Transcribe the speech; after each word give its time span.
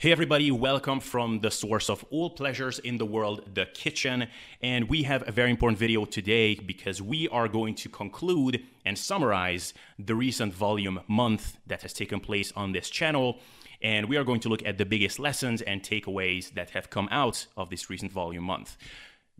Hey, 0.00 0.12
everybody, 0.12 0.52
welcome 0.52 1.00
from 1.00 1.40
the 1.40 1.50
source 1.50 1.90
of 1.90 2.04
all 2.10 2.30
pleasures 2.30 2.78
in 2.78 2.98
the 2.98 3.04
world, 3.04 3.52
the 3.54 3.66
kitchen. 3.66 4.28
And 4.62 4.88
we 4.88 5.02
have 5.02 5.26
a 5.26 5.32
very 5.32 5.50
important 5.50 5.76
video 5.76 6.04
today 6.04 6.54
because 6.54 7.02
we 7.02 7.26
are 7.30 7.48
going 7.48 7.74
to 7.74 7.88
conclude 7.88 8.62
and 8.86 8.96
summarize 8.96 9.74
the 9.98 10.14
recent 10.14 10.54
volume 10.54 11.00
month 11.08 11.56
that 11.66 11.82
has 11.82 11.92
taken 11.92 12.20
place 12.20 12.52
on 12.54 12.70
this 12.70 12.88
channel. 12.88 13.40
And 13.82 14.08
we 14.08 14.16
are 14.16 14.22
going 14.22 14.38
to 14.42 14.48
look 14.48 14.64
at 14.64 14.78
the 14.78 14.86
biggest 14.86 15.18
lessons 15.18 15.62
and 15.62 15.82
takeaways 15.82 16.54
that 16.54 16.70
have 16.70 16.90
come 16.90 17.08
out 17.10 17.48
of 17.56 17.68
this 17.68 17.90
recent 17.90 18.12
volume 18.12 18.44
month. 18.44 18.76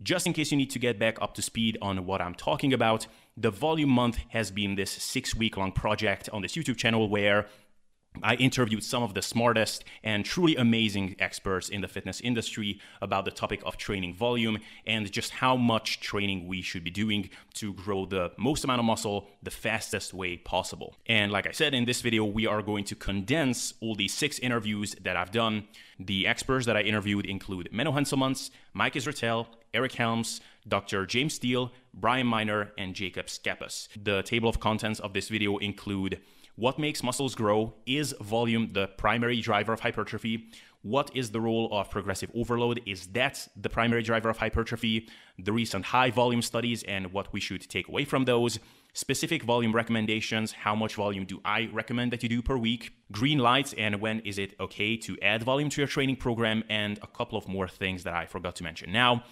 Just 0.03 0.27
in 0.27 0.33
case 0.33 0.51
you 0.51 0.57
need 0.57 0.71
to 0.71 0.79
get 0.79 0.99
back 0.99 1.21
up 1.21 1.35
to 1.35 1.41
speed 1.41 1.77
on 1.81 2.05
what 2.05 2.21
I'm 2.21 2.35
talking 2.35 2.73
about, 2.73 3.07
the 3.37 3.49
volume 3.49 3.91
month 3.91 4.17
has 4.29 4.51
been 4.51 4.75
this 4.75 4.91
six 4.91 5.33
week 5.33 5.55
long 5.55 5.71
project 5.71 6.27
on 6.33 6.41
this 6.41 6.57
YouTube 6.57 6.75
channel 6.75 7.07
where 7.07 7.47
I 8.21 8.35
interviewed 8.35 8.83
some 8.83 9.03
of 9.03 9.13
the 9.13 9.21
smartest 9.21 9.85
and 10.03 10.25
truly 10.25 10.55
amazing 10.55 11.15
experts 11.19 11.69
in 11.69 11.81
the 11.81 11.87
fitness 11.87 12.19
industry 12.21 12.79
about 13.01 13.25
the 13.25 13.31
topic 13.31 13.61
of 13.65 13.77
training 13.77 14.13
volume 14.13 14.59
and 14.85 15.09
just 15.11 15.31
how 15.31 15.55
much 15.55 15.99
training 16.01 16.47
we 16.47 16.61
should 16.61 16.83
be 16.83 16.89
doing 16.89 17.29
to 17.55 17.73
grow 17.73 18.05
the 18.05 18.31
most 18.37 18.63
amount 18.63 18.79
of 18.79 18.85
muscle 18.85 19.29
the 19.41 19.51
fastest 19.51 20.13
way 20.13 20.37
possible. 20.37 20.95
And 21.05 21.31
like 21.31 21.47
I 21.47 21.51
said 21.51 21.73
in 21.73 21.85
this 21.85 22.01
video, 22.01 22.25
we 22.25 22.45
are 22.45 22.61
going 22.61 22.83
to 22.85 22.95
condense 22.95 23.73
all 23.79 23.95
these 23.95 24.13
six 24.13 24.39
interviews 24.39 24.95
that 25.01 25.15
I've 25.15 25.31
done. 25.31 25.67
The 25.99 26.27
experts 26.27 26.65
that 26.65 26.75
I 26.75 26.81
interviewed 26.81 27.25
include 27.25 27.69
Menno 27.71 27.93
Henselmans, 27.93 28.49
Mike 28.73 28.95
Israetel, 28.95 29.47
Eric 29.73 29.93
Helms, 29.93 30.41
Dr. 30.67 31.05
James 31.05 31.35
Steele, 31.35 31.71
Brian 31.93 32.27
Minor, 32.27 32.71
and 32.77 32.95
Jacob 32.95 33.27
Schepis. 33.27 33.87
The 34.01 34.23
table 34.23 34.49
of 34.49 34.59
contents 34.59 34.99
of 34.99 35.13
this 35.13 35.29
video 35.29 35.57
include 35.57 36.19
what 36.59 36.77
makes 36.77 37.01
muscles 37.01 37.35
grow? 37.35 37.73
Is 37.85 38.13
volume 38.19 38.73
the 38.73 38.87
primary 38.87 39.39
driver 39.39 39.71
of 39.71 39.79
hypertrophy? 39.79 40.49
What 40.81 41.09
is 41.15 41.31
the 41.31 41.39
role 41.39 41.69
of 41.71 41.89
progressive 41.89 42.29
overload? 42.35 42.81
Is 42.85 43.07
that 43.07 43.47
the 43.55 43.69
primary 43.69 44.03
driver 44.03 44.29
of 44.29 44.37
hypertrophy? 44.37 45.07
The 45.37 45.53
recent 45.53 45.85
high 45.85 46.11
volume 46.11 46.41
studies 46.41 46.83
and 46.83 47.13
what 47.13 47.31
we 47.31 47.39
should 47.39 47.61
take 47.69 47.87
away 47.87 48.03
from 48.03 48.25
those. 48.25 48.59
Specific 48.91 49.43
volume 49.43 49.73
recommendations. 49.73 50.51
How 50.51 50.75
much 50.75 50.95
volume 50.95 51.23
do 51.23 51.39
I 51.45 51.69
recommend 51.71 52.11
that 52.11 52.23
you 52.23 52.29
do 52.29 52.41
per 52.41 52.57
week? 52.57 52.91
Green 53.09 53.39
lights 53.39 53.73
and 53.77 54.01
when 54.01 54.19
is 54.21 54.37
it 54.37 54.55
okay 54.59 54.97
to 54.97 55.17
add 55.21 55.43
volume 55.43 55.69
to 55.69 55.79
your 55.79 55.87
training 55.87 56.17
program? 56.17 56.65
And 56.69 56.99
a 57.01 57.07
couple 57.07 57.37
of 57.37 57.47
more 57.47 57.69
things 57.69 58.03
that 58.03 58.15
I 58.15 58.25
forgot 58.25 58.57
to 58.57 58.63
mention. 58.63 58.91
Now, 58.91 59.23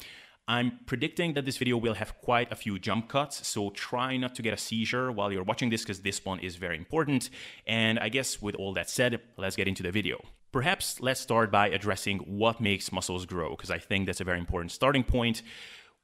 I'm 0.49 0.79
predicting 0.85 1.33
that 1.33 1.43
this 1.43 1.57
video 1.57 1.75
will 1.75 1.95
have 1.95 2.21
quite 2.21 2.53
a 2.53 2.55
few 2.55 2.79
jump 2.79 3.09
cuts, 3.09 3.45
so 3.45 3.69
try 3.71 4.15
not 4.15 4.33
to 4.35 4.41
get 4.41 4.53
a 4.53 4.57
seizure 4.57 5.11
while 5.11 5.29
you're 5.29 5.43
watching 5.43 5.69
this 5.69 5.81
because 5.81 6.01
this 6.01 6.23
one 6.23 6.39
is 6.39 6.55
very 6.55 6.77
important. 6.77 7.29
And 7.65 7.99
I 7.99 8.07
guess 8.07 8.41
with 8.41 8.55
all 8.55 8.73
that 8.75 8.89
said, 8.89 9.19
let's 9.35 9.57
get 9.57 9.67
into 9.67 9.83
the 9.83 9.91
video. 9.91 10.23
Perhaps 10.53 11.01
let's 11.01 11.19
start 11.19 11.51
by 11.51 11.67
addressing 11.67 12.19
what 12.19 12.61
makes 12.61 12.93
muscles 12.93 13.25
grow, 13.25 13.49
because 13.49 13.69
I 13.69 13.77
think 13.77 14.05
that's 14.05 14.21
a 14.21 14.23
very 14.23 14.39
important 14.39 14.71
starting 14.71 15.03
point. 15.03 15.41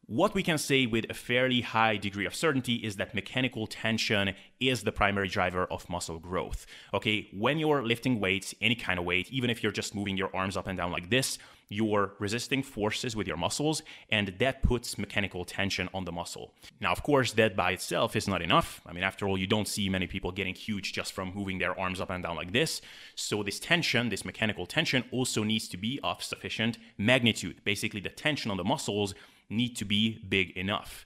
What 0.08 0.34
we 0.34 0.44
can 0.44 0.58
say 0.58 0.86
with 0.86 1.06
a 1.10 1.14
fairly 1.14 1.62
high 1.62 1.96
degree 1.96 2.26
of 2.26 2.36
certainty 2.36 2.76
is 2.76 2.98
that 2.98 3.16
mechanical 3.16 3.68
tension 3.68 4.36
is 4.60 4.84
the 4.84 4.92
primary 4.92 5.30
driver 5.30 5.66
of 5.72 5.90
muscle 5.90 6.20
growth. 6.20 6.66
Okay, 6.94 7.30
when 7.32 7.58
you're 7.58 7.82
lifting 7.82 8.20
weights, 8.20 8.54
any 8.60 8.76
kind 8.76 9.00
of 9.00 9.06
weight, 9.06 9.32
even 9.32 9.50
if 9.50 9.64
you're 9.64 9.72
just 9.72 9.96
moving 9.96 10.18
your 10.18 10.36
arms 10.36 10.58
up 10.58 10.68
and 10.68 10.78
down 10.78 10.92
like 10.92 11.10
this, 11.10 11.38
you're 11.74 12.14
resisting 12.20 12.64
forces 12.64 13.16
with 13.16 13.28
your 13.28 13.38
muscles, 13.38 13.82
and 14.10 14.28
that 14.40 14.62
puts 14.62 14.98
mechanical 14.98 15.44
tension 15.44 15.90
on 15.94 16.06
the 16.06 16.12
muscle. 16.12 16.54
Now, 16.80 16.92
of 16.92 17.04
course, 17.04 17.34
that 17.34 17.56
by 17.56 17.72
itself 17.72 18.16
is 18.16 18.28
not 18.28 18.42
enough. 18.42 18.82
I 18.86 18.94
mean, 18.94 19.04
after 19.04 19.28
all, 19.28 19.38
you 19.38 19.48
don't 19.48 19.68
see 19.68 19.90
many 19.90 20.08
people 20.08 20.32
getting 20.32 20.56
huge 20.56 20.94
just 20.94 21.14
from 21.14 21.34
moving 21.34 21.60
their 21.60 21.78
arms 21.80 22.00
up 22.00 22.10
and 22.10 22.24
down 22.24 22.36
like 22.36 22.54
this. 22.54 22.82
So, 23.16 23.44
this 23.44 23.60
tension, 23.60 24.10
this 24.10 24.26
mechanical 24.26 24.66
tension, 24.66 25.04
also 25.12 25.44
needs 25.44 25.68
to 25.70 25.78
be 25.78 26.00
of 26.04 26.24
sufficient 26.24 26.78
magnitude. 26.98 27.64
Basically, 27.64 28.00
the 28.00 28.10
tension 28.10 28.52
on 28.52 28.58
the 28.58 28.64
muscles 28.64 29.16
need 29.50 29.76
to 29.78 29.86
be 29.86 30.20
big 30.30 30.52
enough. 30.52 31.06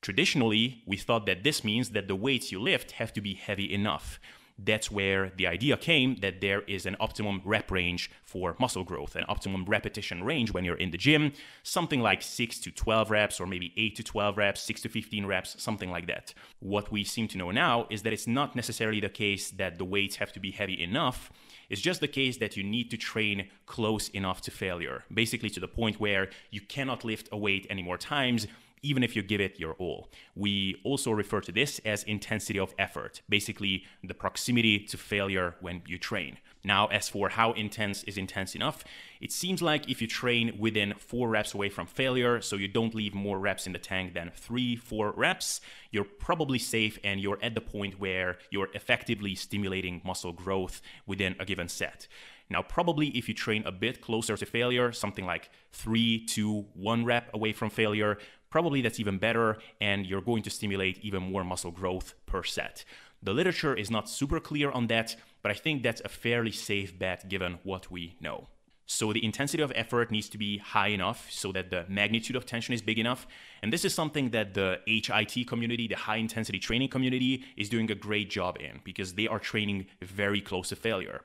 Traditionally, 0.00 0.82
we 0.86 0.96
thought 0.96 1.26
that 1.26 1.42
this 1.42 1.64
means 1.64 1.90
that 1.90 2.06
the 2.06 2.14
weights 2.14 2.52
you 2.52 2.60
lift 2.60 2.92
have 2.92 3.12
to 3.14 3.20
be 3.20 3.34
heavy 3.34 3.72
enough. 3.72 4.20
That's 4.58 4.90
where 4.90 5.30
the 5.36 5.46
idea 5.46 5.76
came 5.76 6.16
that 6.16 6.40
there 6.40 6.62
is 6.62 6.84
an 6.84 6.96
optimum 6.98 7.40
rep 7.44 7.70
range 7.70 8.10
for 8.24 8.56
muscle 8.58 8.82
growth, 8.82 9.14
an 9.14 9.24
optimum 9.28 9.64
repetition 9.64 10.24
range 10.24 10.52
when 10.52 10.64
you're 10.64 10.76
in 10.76 10.90
the 10.90 10.98
gym, 10.98 11.32
something 11.62 12.00
like 12.00 12.22
6 12.22 12.58
to 12.60 12.72
12 12.72 13.10
reps, 13.10 13.40
or 13.40 13.46
maybe 13.46 13.72
8 13.76 13.94
to 13.96 14.02
12 14.02 14.36
reps, 14.36 14.62
6 14.62 14.82
to 14.82 14.88
15 14.88 15.26
reps, 15.26 15.62
something 15.62 15.90
like 15.90 16.08
that. 16.08 16.34
What 16.58 16.90
we 16.90 17.04
seem 17.04 17.28
to 17.28 17.38
know 17.38 17.52
now 17.52 17.86
is 17.88 18.02
that 18.02 18.12
it's 18.12 18.26
not 18.26 18.56
necessarily 18.56 19.00
the 19.00 19.08
case 19.08 19.50
that 19.52 19.78
the 19.78 19.84
weights 19.84 20.16
have 20.16 20.32
to 20.32 20.40
be 20.40 20.50
heavy 20.50 20.82
enough. 20.82 21.30
It's 21.70 21.80
just 21.80 22.00
the 22.00 22.08
case 22.08 22.38
that 22.38 22.56
you 22.56 22.64
need 22.64 22.90
to 22.90 22.96
train 22.96 23.48
close 23.66 24.08
enough 24.08 24.40
to 24.42 24.50
failure, 24.50 25.04
basically 25.12 25.50
to 25.50 25.60
the 25.60 25.68
point 25.68 26.00
where 26.00 26.30
you 26.50 26.62
cannot 26.62 27.04
lift 27.04 27.28
a 27.30 27.36
weight 27.36 27.66
any 27.70 27.82
more 27.82 27.98
times 27.98 28.48
even 28.82 29.02
if 29.02 29.16
you 29.16 29.22
give 29.22 29.40
it 29.40 29.58
your 29.58 29.74
all. 29.74 30.10
We 30.34 30.80
also 30.84 31.10
refer 31.10 31.40
to 31.42 31.52
this 31.52 31.80
as 31.84 32.02
intensity 32.04 32.58
of 32.58 32.74
effort, 32.78 33.22
basically 33.28 33.84
the 34.02 34.14
proximity 34.14 34.80
to 34.80 34.96
failure 34.96 35.56
when 35.60 35.82
you 35.86 35.98
train. 35.98 36.38
Now, 36.64 36.88
as 36.88 37.08
for 37.08 37.30
how 37.30 37.52
intense 37.52 38.02
is 38.04 38.18
intense 38.18 38.54
enough, 38.54 38.84
it 39.20 39.32
seems 39.32 39.62
like 39.62 39.88
if 39.88 40.02
you 40.02 40.08
train 40.08 40.56
within 40.58 40.94
four 40.98 41.28
reps 41.28 41.54
away 41.54 41.68
from 41.68 41.86
failure, 41.86 42.40
so 42.40 42.56
you 42.56 42.68
don't 42.68 42.94
leave 42.94 43.14
more 43.14 43.38
reps 43.38 43.66
in 43.66 43.72
the 43.72 43.78
tank 43.78 44.14
than 44.14 44.32
three, 44.34 44.76
four 44.76 45.12
reps, 45.12 45.60
you're 45.90 46.04
probably 46.04 46.58
safe 46.58 46.98
and 47.04 47.20
you're 47.20 47.38
at 47.42 47.54
the 47.54 47.60
point 47.60 47.98
where 47.98 48.38
you're 48.50 48.68
effectively 48.74 49.34
stimulating 49.34 50.02
muscle 50.04 50.32
growth 50.32 50.82
within 51.06 51.36
a 51.38 51.44
given 51.44 51.68
set. 51.68 52.06
Now, 52.50 52.62
probably 52.62 53.08
if 53.08 53.28
you 53.28 53.34
train 53.34 53.62
a 53.66 53.72
bit 53.72 54.00
closer 54.00 54.36
to 54.36 54.46
failure, 54.46 54.90
something 54.92 55.26
like 55.26 55.50
three, 55.72 56.24
two, 56.24 56.66
one 56.74 57.04
rep 57.04 57.32
away 57.34 57.52
from 57.52 57.68
failure, 57.68 58.18
probably 58.50 58.82
that's 58.82 59.00
even 59.00 59.18
better 59.18 59.58
and 59.80 60.06
you're 60.06 60.20
going 60.20 60.42
to 60.42 60.50
stimulate 60.50 60.98
even 61.02 61.22
more 61.22 61.44
muscle 61.44 61.70
growth 61.70 62.14
per 62.26 62.42
set. 62.42 62.84
The 63.22 63.34
literature 63.34 63.74
is 63.74 63.90
not 63.90 64.08
super 64.08 64.40
clear 64.40 64.70
on 64.70 64.86
that, 64.88 65.16
but 65.42 65.50
I 65.50 65.54
think 65.54 65.82
that's 65.82 66.02
a 66.04 66.08
fairly 66.08 66.52
safe 66.52 66.98
bet 66.98 67.28
given 67.28 67.58
what 67.64 67.90
we 67.90 68.16
know. 68.20 68.48
So 68.90 69.12
the 69.12 69.22
intensity 69.22 69.62
of 69.62 69.70
effort 69.74 70.10
needs 70.10 70.30
to 70.30 70.38
be 70.38 70.56
high 70.58 70.88
enough 70.88 71.30
so 71.30 71.52
that 71.52 71.68
the 71.68 71.84
magnitude 71.88 72.36
of 72.36 72.46
tension 72.46 72.72
is 72.72 72.80
big 72.80 72.98
enough. 72.98 73.26
And 73.62 73.70
this 73.70 73.84
is 73.84 73.94
something 73.94 74.30
that 74.30 74.54
the 74.54 74.80
HIT 74.86 75.46
community, 75.46 75.86
the 75.88 75.94
high 75.94 76.16
intensity 76.16 76.58
training 76.58 76.88
community, 76.88 77.44
is 77.58 77.68
doing 77.68 77.90
a 77.90 77.94
great 77.94 78.30
job 78.30 78.56
in 78.58 78.80
because 78.84 79.12
they 79.12 79.28
are 79.28 79.38
training 79.38 79.88
very 80.00 80.40
close 80.40 80.70
to 80.70 80.76
failure. 80.76 81.20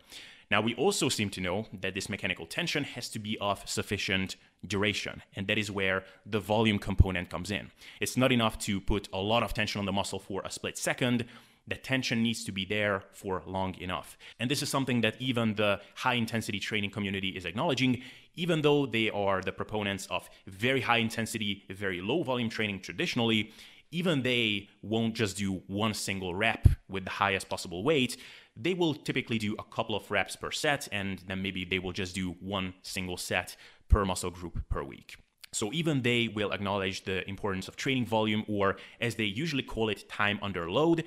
Now, 0.51 0.59
we 0.59 0.75
also 0.75 1.07
seem 1.07 1.29
to 1.31 1.41
know 1.41 1.67
that 1.79 1.93
this 1.93 2.09
mechanical 2.09 2.45
tension 2.45 2.83
has 2.83 3.07
to 3.09 3.19
be 3.19 3.37
of 3.39 3.67
sufficient 3.67 4.35
duration, 4.67 5.21
and 5.35 5.47
that 5.47 5.57
is 5.57 5.69
where 5.71 6.03
the 6.25 6.39
volume 6.39 6.79
component 6.79 7.29
comes 7.29 7.51
in. 7.51 7.71
It's 7.99 8.17
not 8.17 8.31
enough 8.31 8.57
to 8.59 8.79
put 8.79 9.09
a 9.13 9.19
lot 9.19 9.43
of 9.43 9.53
tension 9.53 9.79
on 9.79 9.85
the 9.85 9.91
muscle 9.91 10.19
for 10.19 10.41
a 10.43 10.51
split 10.51 10.77
second. 10.77 11.25
The 11.67 11.75
tension 11.75 12.21
needs 12.21 12.43
to 12.45 12.51
be 12.51 12.65
there 12.65 13.03
for 13.13 13.41
long 13.45 13.75
enough. 13.79 14.17
And 14.39 14.51
this 14.51 14.61
is 14.61 14.69
something 14.69 15.01
that 15.01 15.15
even 15.19 15.55
the 15.55 15.79
high 15.95 16.15
intensity 16.15 16.59
training 16.59 16.91
community 16.91 17.29
is 17.29 17.45
acknowledging, 17.45 18.01
even 18.35 18.61
though 18.61 18.85
they 18.85 19.09
are 19.09 19.41
the 19.41 19.53
proponents 19.53 20.07
of 20.07 20.29
very 20.45 20.81
high 20.81 20.97
intensity, 20.97 21.63
very 21.69 22.01
low 22.01 22.23
volume 22.23 22.49
training 22.49 22.81
traditionally, 22.81 23.51
even 23.91 24.23
they 24.23 24.67
won't 24.81 25.13
just 25.13 25.37
do 25.37 25.61
one 25.67 25.93
single 25.93 26.35
rep 26.35 26.67
with 26.89 27.05
the 27.05 27.11
highest 27.11 27.47
possible 27.47 27.83
weight 27.83 28.17
they 28.55 28.73
will 28.73 28.93
typically 28.93 29.37
do 29.37 29.55
a 29.57 29.63
couple 29.63 29.95
of 29.95 30.09
reps 30.11 30.35
per 30.35 30.51
set, 30.51 30.87
and 30.91 31.19
then 31.27 31.41
maybe 31.41 31.65
they 31.65 31.79
will 31.79 31.91
just 31.91 32.13
do 32.13 32.35
one 32.39 32.73
single 32.83 33.17
set 33.17 33.55
per 33.93 34.03
muscle 34.05 34.31
group 34.31 34.67
per 34.69 34.83
week. 34.83 35.17
So 35.51 35.71
even 35.71 36.01
they 36.01 36.27
will 36.27 36.51
acknowledge 36.51 37.03
the 37.03 37.27
importance 37.29 37.67
of 37.67 37.75
training 37.75 38.07
volume, 38.07 38.43
or 38.47 38.77
as 38.99 39.15
they 39.15 39.25
usually 39.25 39.61
call 39.61 39.87
it, 39.89 40.09
time 40.09 40.39
under 40.41 40.69
load. 40.69 41.03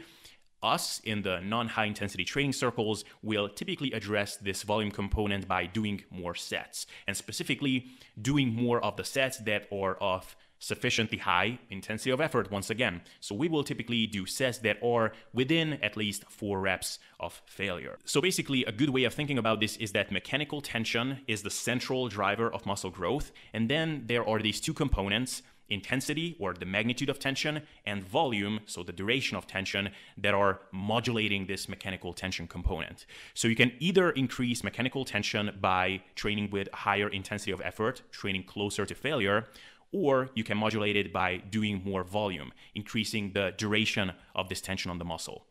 Us 0.63 1.01
in 1.05 1.23
the 1.23 1.41
non 1.41 1.67
high 1.69 1.87
intensity 1.87 2.25
training 2.25 2.53
circles 2.53 3.05
will 3.23 3.49
typically 3.49 3.91
address 3.93 4.37
this 4.37 4.63
volume 4.63 4.93
component 4.93 5.49
by 5.49 5.67
doing 5.67 6.05
more 6.11 6.37
sets, 6.37 6.87
and 7.09 7.17
specifically 7.17 7.87
doing 8.31 8.55
more 8.55 8.83
of 8.85 8.97
the 8.97 9.05
sets 9.05 9.39
that 9.39 9.67
are 9.73 9.97
of 9.97 10.37
sufficiently 10.59 11.19
high 11.19 11.59
intensity 11.71 12.11
of 12.11 12.21
effort 12.21 12.51
once 12.51 12.71
again. 12.71 13.03
So 13.21 13.35
we 13.35 13.49
will 13.49 13.65
typically 13.65 14.07
do 14.07 14.27
sets 14.27 14.59
that 14.59 14.79
are 14.83 15.13
within 15.33 15.75
at 15.83 15.97
least 15.97 16.25
four 16.29 16.61
reps 16.61 16.99
of 17.21 17.43
failure. 17.47 17.99
So 18.05 18.21
basically, 18.21 18.65
a 18.65 18.73
good 18.73 18.91
way 18.91 19.05
of 19.05 19.15
thinking 19.15 19.39
about 19.39 19.61
this 19.61 19.77
is 19.77 19.93
that 19.93 20.11
mechanical 20.11 20.61
tension 20.61 21.21
is 21.27 21.43
the 21.43 21.51
central 21.51 22.09
driver 22.09 22.53
of 22.53 22.67
muscle 22.67 22.91
growth. 22.91 23.33
And 23.53 23.69
then 23.69 24.05
there 24.07 24.27
are 24.29 24.41
these 24.41 24.61
two 24.61 24.75
components 24.75 25.43
intensity 25.69 26.37
or 26.39 26.55
the 26.55 26.67
magnitude 26.67 27.09
of 27.09 27.19
tension 27.19 27.63
and 27.85 28.05
volume 28.05 28.61
so 28.67 28.83
the 28.83 28.93
duration 28.93 29.37
of 29.37 29.47
tension 29.47 29.91
that 30.17 30.35
are 30.35 30.61
modulating 30.73 31.47
this 31.47 31.69
mechanical 31.69 32.13
tension 32.13 32.47
component 32.47 33.07
so 33.35 33.49
you 33.49 33.57
can 33.57 33.73
either 33.81 34.11
increase 34.11 34.63
mechanical 34.63 35.05
tension 35.05 35.51
by 35.61 36.01
training 36.15 36.49
with 36.51 36.69
higher 36.73 37.09
intensity 37.09 37.51
of 37.51 37.61
effort 37.63 38.03
training 38.13 38.45
closer 38.45 38.87
to 38.87 38.95
failure 38.95 39.47
or 39.93 40.31
you 40.35 40.45
can 40.45 40.59
modulate 40.59 40.97
it 40.97 41.13
by 41.13 41.37
doing 41.37 41.83
more 41.85 42.05
volume, 42.05 42.53
increasing 42.75 43.33
the 43.33 43.55
duration 43.57 44.13
of 44.35 44.49
this 44.49 44.61
tension 44.61 44.91
on 44.91 44.99
the 44.99 45.05
muscle. 45.05 45.47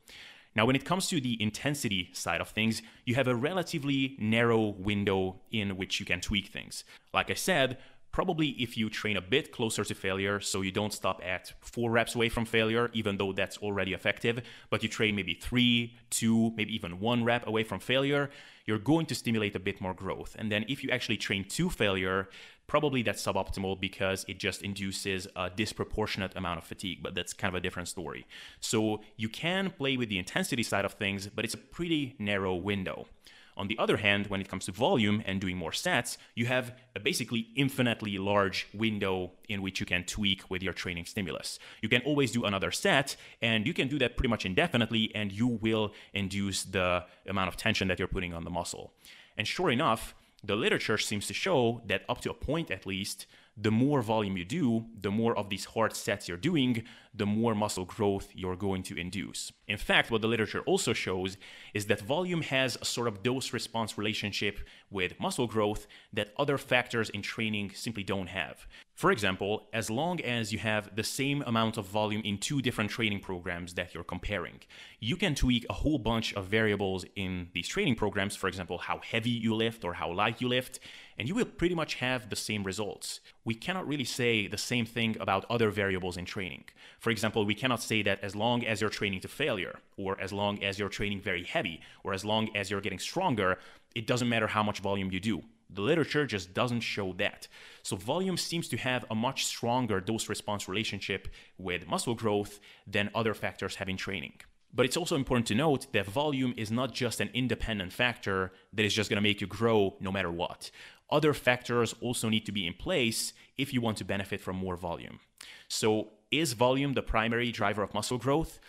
Now, 0.56 0.66
when 0.66 0.76
it 0.76 0.86
comes 0.86 1.08
to 1.10 1.20
the 1.20 1.42
intensity 1.42 2.10
side 2.14 2.40
of 2.40 2.50
things, 2.50 2.82
you 3.04 3.16
have 3.16 3.28
a 3.28 3.36
relatively 3.36 4.16
narrow 4.20 4.68
window 4.68 5.42
in 5.52 5.76
which 5.76 6.00
you 6.00 6.06
can 6.06 6.22
tweak 6.22 6.48
things. 6.48 6.86
Like 7.14 7.30
I 7.30 7.34
said, 7.34 7.78
probably 8.16 8.52
if 8.52 8.78
you 8.78 8.90
train 8.90 9.18
a 9.18 9.22
bit 9.22 9.52
closer 9.52 9.84
to 9.84 9.94
failure, 9.94 10.40
so 10.40 10.62
you 10.62 10.72
don't 10.72 10.94
stop 10.94 11.22
at 11.22 11.52
four 11.60 11.92
reps 11.92 12.16
away 12.16 12.30
from 12.30 12.46
failure, 12.46 12.90
even 12.94 13.18
though 13.18 13.34
that's 13.34 13.58
already 13.58 13.92
effective, 13.92 14.42
but 14.70 14.82
you 14.82 14.88
train 14.88 15.14
maybe 15.14 15.34
three, 15.34 15.98
two, 16.10 16.54
maybe 16.56 16.74
even 16.74 17.02
one 17.02 17.26
rep 17.26 17.46
away 17.46 17.62
from 17.66 17.78
failure, 17.78 18.30
you're 18.66 18.80
going 18.80 19.06
to 19.06 19.14
stimulate 19.14 19.54
a 19.54 19.60
bit 19.60 19.82
more 19.82 19.94
growth. 19.94 20.34
And 20.40 20.50
then 20.50 20.64
if 20.70 20.82
you 20.82 20.92
actually 20.92 21.18
train 21.18 21.44
to 21.50 21.70
failure, 21.70 22.30
probably 22.68 23.02
that's 23.04 23.22
suboptimal 23.22 23.82
because 23.82 24.24
it 24.30 24.40
just 24.40 24.62
induces 24.62 25.28
a 25.36 25.50
disproportionate 25.50 26.38
amount 26.38 26.60
of 26.60 26.64
fatigue, 26.64 27.00
but 27.04 27.16
that's 27.16 27.34
kind 27.34 27.54
of 27.54 27.58
a 27.58 27.62
different 27.62 27.90
story. 27.90 28.26
So 28.62 29.02
you 29.18 29.28
can 29.28 29.72
play 29.72 29.98
with 29.98 30.08
the 30.08 30.20
intensity 30.20 30.64
side 30.64 30.86
of 30.86 30.94
things, 30.94 31.28
but 31.28 31.44
it's 31.44 31.54
a 31.54 31.58
pretty 31.58 32.16
narrow 32.18 32.56
window. 32.56 33.08
On 33.58 33.68
the 33.68 33.78
other 33.78 33.98
hand, 33.98 34.28
when 34.28 34.42
it 34.42 34.50
comes 34.50 34.66
to 34.66 34.72
volume 34.72 35.24
and 35.26 35.40
doing 35.40 35.56
more 35.56 35.72
sets, 35.72 36.18
you 36.36 36.46
have 36.46 36.78
a 36.96 37.00
basically 37.00 37.48
infinitely 37.56 38.18
large 38.18 38.68
window 38.74 39.32
in 39.48 39.62
which 39.62 39.80
you 39.80 39.86
can 39.86 40.04
tweak 40.04 40.50
with 40.50 40.62
your 40.62 40.74
training 40.74 41.06
stimulus. 41.06 41.58
You 41.82 41.88
can 41.88 42.02
always 42.02 42.32
do 42.32 42.44
another 42.44 42.72
set, 42.72 43.16
and 43.42 43.66
you 43.66 43.74
can 43.74 43.88
do 43.88 43.98
that 44.00 44.18
pretty 44.18 44.30
much 44.30 44.46
indefinitely, 44.46 45.12
and 45.16 45.32
you 45.32 45.48
will 45.48 45.94
induce 46.14 46.64
the 46.64 47.06
amount 47.28 47.48
of 47.48 47.56
tension 47.56 47.88
that 47.88 47.98
you're 47.98 48.10
putting 48.10 48.34
on 48.34 48.44
the 48.44 48.50
muscle. 48.50 48.94
And 49.38 49.48
sure 49.48 49.72
enough, 49.72 50.16
the 50.44 50.56
literature 50.56 50.98
seems 50.98 51.28
to 51.28 51.34
show 51.34 51.82
that 51.88 52.04
up 52.10 52.22
to 52.22 52.32
a 52.32 52.34
point 52.34 52.70
at 52.72 52.86
least, 52.86 53.26
the 53.58 53.72
more 53.72 54.02
volume 54.02 54.36
you 54.36 54.44
do, 54.46 54.86
the 55.00 55.12
more 55.12 55.38
of 55.38 55.50
these 55.50 55.66
hard 55.66 55.96
sets 55.96 56.28
you're 56.28 56.38
doing, 56.38 56.84
the 57.14 57.26
more 57.26 57.56
muscle 57.56 57.86
growth 57.86 58.28
you're 58.36 58.58
going 58.58 58.84
to 58.84 58.98
induce. 58.98 59.54
In 59.68 59.78
fact, 59.78 60.12
what 60.12 60.22
the 60.22 60.28
literature 60.28 60.62
also 60.62 60.92
shows 60.92 61.38
is 61.74 61.86
that 61.86 62.02
volume 62.02 62.42
has 62.42 62.78
a 62.82 62.86
sort 62.86 63.08
of 63.08 63.24
dose 63.24 63.54
response 63.54 63.98
relationship 63.98 64.60
with 64.92 65.18
muscle 65.20 65.48
growth 65.48 65.88
that 66.12 66.34
other 66.38 66.58
factors 66.58 67.10
in 67.10 67.22
training 67.22 67.72
simply 67.74 68.04
don't 68.04 68.28
have. 68.28 68.68
For 68.94 69.12
example, 69.12 69.70
as 69.74 69.90
long 69.90 70.20
as 70.22 70.52
you 70.52 70.60
have 70.60 70.94
the 70.96 71.04
same 71.04 71.42
amount 71.46 71.78
of 71.78 71.86
volume 71.86 72.22
in 72.26 72.38
two 72.38 72.62
different 72.62 72.92
training 72.92 73.20
programs 73.22 73.74
that 73.76 73.94
you're 73.94 74.04
comparing, 74.04 74.60
you 75.00 75.16
can 75.16 75.36
tweak 75.36 75.66
a 75.70 75.74
whole 75.74 76.00
bunch 76.00 76.34
of 76.34 76.48
variables 76.48 77.06
in 77.16 77.48
these 77.54 77.68
training 77.68 77.96
programs, 77.96 78.36
for 78.36 78.48
example, 78.48 78.78
how 78.78 79.00
heavy 79.00 79.30
you 79.30 79.56
lift 79.56 79.86
or 79.86 79.94
how 79.94 80.12
light 80.12 80.42
you 80.42 80.50
lift, 80.50 80.80
and 81.18 81.28
you 81.28 81.36
will 81.36 81.46
pretty 81.46 81.76
much 81.76 81.96
have 81.96 82.30
the 82.30 82.36
same 82.36 82.64
results. 82.64 83.20
We 83.44 83.56
cannot 83.56 83.88
really 83.88 84.04
say 84.04 84.48
the 84.48 84.58
same 84.58 84.86
thing 84.86 85.16
about 85.20 85.46
other 85.50 85.70
variables 85.70 86.18
in 86.18 86.26
training. 86.26 86.66
For 87.00 87.10
example, 87.10 87.46
we 87.46 87.56
cannot 87.56 87.82
say 87.82 88.02
that 88.04 88.24
as 88.24 88.36
long 88.36 88.66
as 88.66 88.82
you're 88.82 88.90
training 88.90 89.22
to 89.22 89.28
failure, 89.28 89.80
or 89.98 90.20
as 90.20 90.34
long 90.34 90.64
as 90.64 90.78
you're 90.78 90.90
training 90.90 91.22
very 91.22 91.44
heavy, 91.44 91.82
or 92.04 92.14
as 92.14 92.26
long 92.26 92.56
as 92.56 92.70
you're 92.70 92.82
getting 92.82 93.00
stronger, 93.00 93.58
it 93.96 94.08
doesn't 94.08 94.30
matter 94.30 94.48
how 94.48 94.64
much 94.64 94.80
volume 94.80 95.12
you 95.12 95.20
do. 95.20 95.44
The 95.70 95.82
literature 95.82 96.26
just 96.26 96.54
doesn't 96.54 96.82
show 96.82 97.14
that. 97.14 97.48
So, 97.82 97.96
volume 97.96 98.38
seems 98.38 98.68
to 98.70 98.78
have 98.78 99.04
a 99.10 99.16
much 99.16 99.46
stronger 99.46 100.00
dose 100.00 100.30
response 100.30 100.70
relationship 100.70 101.28
with 101.58 101.88
muscle 101.88 102.14
growth 102.14 102.60
than 102.86 103.10
other 103.16 103.34
factors 103.34 103.76
have 103.76 103.90
in 103.90 103.98
training. 103.98 104.34
But 104.76 104.86
it's 104.86 104.98
also 104.98 105.16
important 105.16 105.48
to 105.48 105.56
note 105.56 105.92
that 105.94 106.06
volume 106.06 106.54
is 106.58 106.70
not 106.70 106.94
just 106.94 107.22
an 107.22 107.30
independent 107.34 107.94
factor 107.94 108.52
that 108.74 108.84
is 108.84 108.94
just 108.94 109.10
going 109.10 109.16
to 109.16 109.22
make 109.22 109.40
you 109.40 109.48
grow 109.48 109.96
no 110.02 110.12
matter 110.12 110.30
what. 110.30 110.70
Other 111.10 111.34
factors 111.34 111.94
also 112.02 112.30
need 112.30 112.46
to 112.46 112.52
be 112.52 112.66
in 112.66 112.74
place 112.74 113.34
if 113.58 113.74
you 113.74 113.82
want 113.82 113.98
to 113.98 114.06
benefit 114.06 114.42
from 114.42 114.56
more 114.56 114.76
volume. 114.76 115.20
So, 115.68 116.10
is 116.32 116.54
volume 116.54 116.94
the 116.94 117.04
primary 117.04 117.52
driver 117.52 117.84
of 117.84 117.94
muscle 117.94 118.18
growth? 118.18 118.60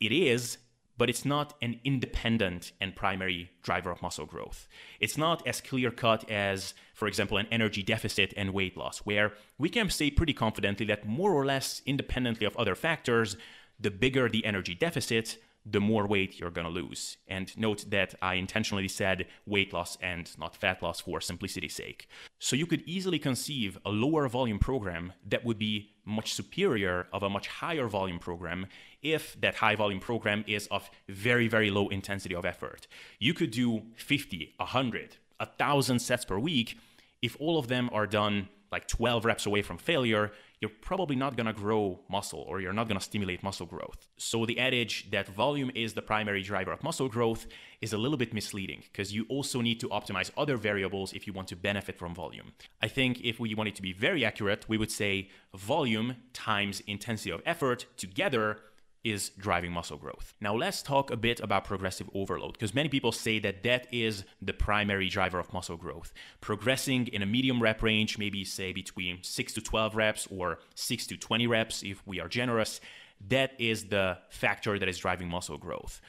It 0.00 0.12
is, 0.12 0.58
but 0.96 1.10
it's 1.10 1.24
not 1.24 1.54
an 1.60 1.80
independent 1.84 2.72
and 2.80 2.94
primary 2.94 3.50
driver 3.62 3.90
of 3.90 4.00
muscle 4.00 4.26
growth. 4.26 4.68
It's 5.00 5.18
not 5.18 5.46
as 5.46 5.60
clear 5.60 5.90
cut 5.90 6.28
as, 6.30 6.74
for 6.94 7.08
example, 7.08 7.36
an 7.36 7.48
energy 7.50 7.82
deficit 7.82 8.32
and 8.36 8.54
weight 8.54 8.76
loss, 8.76 8.98
where 8.98 9.32
we 9.58 9.68
can 9.68 9.90
say 9.90 10.10
pretty 10.10 10.32
confidently 10.32 10.86
that 10.86 11.06
more 11.06 11.32
or 11.32 11.44
less 11.44 11.82
independently 11.84 12.46
of 12.46 12.56
other 12.56 12.74
factors, 12.74 13.36
the 13.78 13.90
bigger 13.90 14.28
the 14.28 14.44
energy 14.46 14.74
deficit, 14.74 15.38
the 15.66 15.80
more 15.80 16.06
weight 16.06 16.38
you're 16.38 16.50
going 16.50 16.66
to 16.66 16.72
lose. 16.72 17.16
And 17.26 17.56
note 17.56 17.86
that 17.88 18.14
I 18.20 18.34
intentionally 18.34 18.88
said 18.88 19.26
weight 19.46 19.72
loss 19.72 19.96
and 20.00 20.30
not 20.38 20.56
fat 20.56 20.82
loss 20.82 21.00
for 21.00 21.20
simplicity's 21.20 21.74
sake. 21.74 22.08
So 22.38 22.54
you 22.54 22.66
could 22.66 22.82
easily 22.86 23.18
conceive 23.18 23.78
a 23.84 23.90
lower 23.90 24.28
volume 24.28 24.58
program 24.58 25.14
that 25.26 25.44
would 25.44 25.58
be 25.58 25.90
much 26.04 26.34
superior 26.34 27.06
of 27.12 27.22
a 27.22 27.30
much 27.30 27.48
higher 27.48 27.88
volume 27.88 28.18
program 28.18 28.66
if 29.02 29.40
that 29.40 29.56
high 29.56 29.74
volume 29.74 30.00
program 30.00 30.44
is 30.46 30.66
of 30.70 30.90
very, 31.08 31.48
very 31.48 31.70
low 31.70 31.88
intensity 31.88 32.34
of 32.34 32.44
effort. 32.44 32.86
You 33.18 33.32
could 33.32 33.50
do 33.50 33.82
50, 33.96 34.54
100, 34.56 35.16
1,000 35.38 35.98
sets 35.98 36.24
per 36.24 36.38
week 36.38 36.78
if 37.22 37.36
all 37.40 37.58
of 37.58 37.68
them 37.68 37.88
are 37.92 38.06
done 38.06 38.48
like 38.70 38.88
12 38.88 39.24
reps 39.24 39.46
away 39.46 39.62
from 39.62 39.78
failure, 39.78 40.32
you're 40.60 40.70
probably 40.80 41.16
not 41.16 41.36
going 41.36 41.46
to 41.46 41.52
grow 41.52 42.00
muscle 42.08 42.44
or 42.48 42.60
you're 42.60 42.72
not 42.72 42.88
going 42.88 42.98
to 42.98 43.04
stimulate 43.04 43.42
muscle 43.42 43.66
growth. 43.66 44.06
So 44.16 44.46
the 44.46 44.58
adage 44.58 45.10
that 45.10 45.28
volume 45.28 45.70
is 45.74 45.94
the 45.94 46.02
primary 46.02 46.42
driver 46.42 46.72
of 46.72 46.82
muscle 46.82 47.08
growth 47.08 47.46
is 47.80 47.92
a 47.92 47.98
little 47.98 48.16
bit 48.16 48.32
misleading 48.32 48.82
because 48.90 49.12
you 49.12 49.26
also 49.28 49.60
need 49.60 49.80
to 49.80 49.88
optimize 49.88 50.30
other 50.36 50.56
variables 50.56 51.12
if 51.12 51.26
you 51.26 51.32
want 51.32 51.48
to 51.48 51.56
benefit 51.56 51.98
from 51.98 52.14
volume. 52.14 52.52
I 52.80 52.88
think 52.88 53.20
if 53.22 53.38
we 53.38 53.54
wanted 53.54 53.74
to 53.76 53.82
be 53.82 53.92
very 53.92 54.24
accurate, 54.24 54.64
we 54.68 54.78
would 54.78 54.90
say 54.90 55.28
volume 55.54 56.16
times 56.32 56.82
intensity 56.86 57.30
of 57.30 57.42
effort 57.44 57.86
together 57.96 58.58
is 59.04 59.30
driving 59.38 59.70
muscle 59.70 59.98
growth. 59.98 60.34
Now 60.40 60.54
let's 60.54 60.82
talk 60.82 61.10
a 61.10 61.16
bit 61.16 61.38
about 61.40 61.64
progressive 61.64 62.08
overload 62.14 62.54
because 62.54 62.74
many 62.74 62.88
people 62.88 63.12
say 63.12 63.38
that 63.40 63.62
that 63.62 63.86
is 63.92 64.24
the 64.40 64.54
primary 64.54 65.08
driver 65.08 65.38
of 65.38 65.52
muscle 65.52 65.76
growth. 65.76 66.12
Progressing 66.40 67.06
in 67.08 67.22
a 67.22 67.26
medium 67.26 67.62
rep 67.62 67.82
range, 67.82 68.18
maybe 68.18 68.44
say 68.44 68.72
between 68.72 69.18
6 69.22 69.52
to 69.52 69.60
12 69.60 69.94
reps 69.94 70.26
or 70.30 70.58
6 70.74 71.06
to 71.08 71.16
20 71.16 71.46
reps 71.46 71.82
if 71.82 72.04
we 72.06 72.18
are 72.20 72.28
generous, 72.28 72.80
that 73.28 73.52
is 73.58 73.88
the 73.88 74.18
factor 74.30 74.78
that 74.78 74.88
is 74.88 74.98
driving 74.98 75.28
muscle 75.28 75.58
growth. 75.58 76.00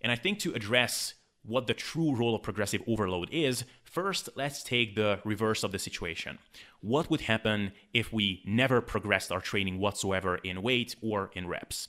And 0.00 0.10
I 0.10 0.16
think 0.16 0.38
to 0.40 0.54
address 0.54 1.14
what 1.42 1.66
the 1.66 1.74
true 1.74 2.14
role 2.14 2.34
of 2.34 2.42
progressive 2.42 2.82
overload 2.86 3.28
is, 3.32 3.64
first 3.84 4.28
let's 4.34 4.62
take 4.62 4.94
the 4.94 5.20
reverse 5.24 5.62
of 5.62 5.72
the 5.72 5.78
situation. 5.78 6.38
What 6.80 7.10
would 7.10 7.22
happen 7.22 7.72
if 7.92 8.12
we 8.12 8.42
never 8.46 8.80
progressed 8.80 9.32
our 9.32 9.40
training 9.40 9.78
whatsoever 9.78 10.36
in 10.36 10.62
weight 10.62 10.96
or 11.02 11.30
in 11.34 11.48
reps? 11.48 11.88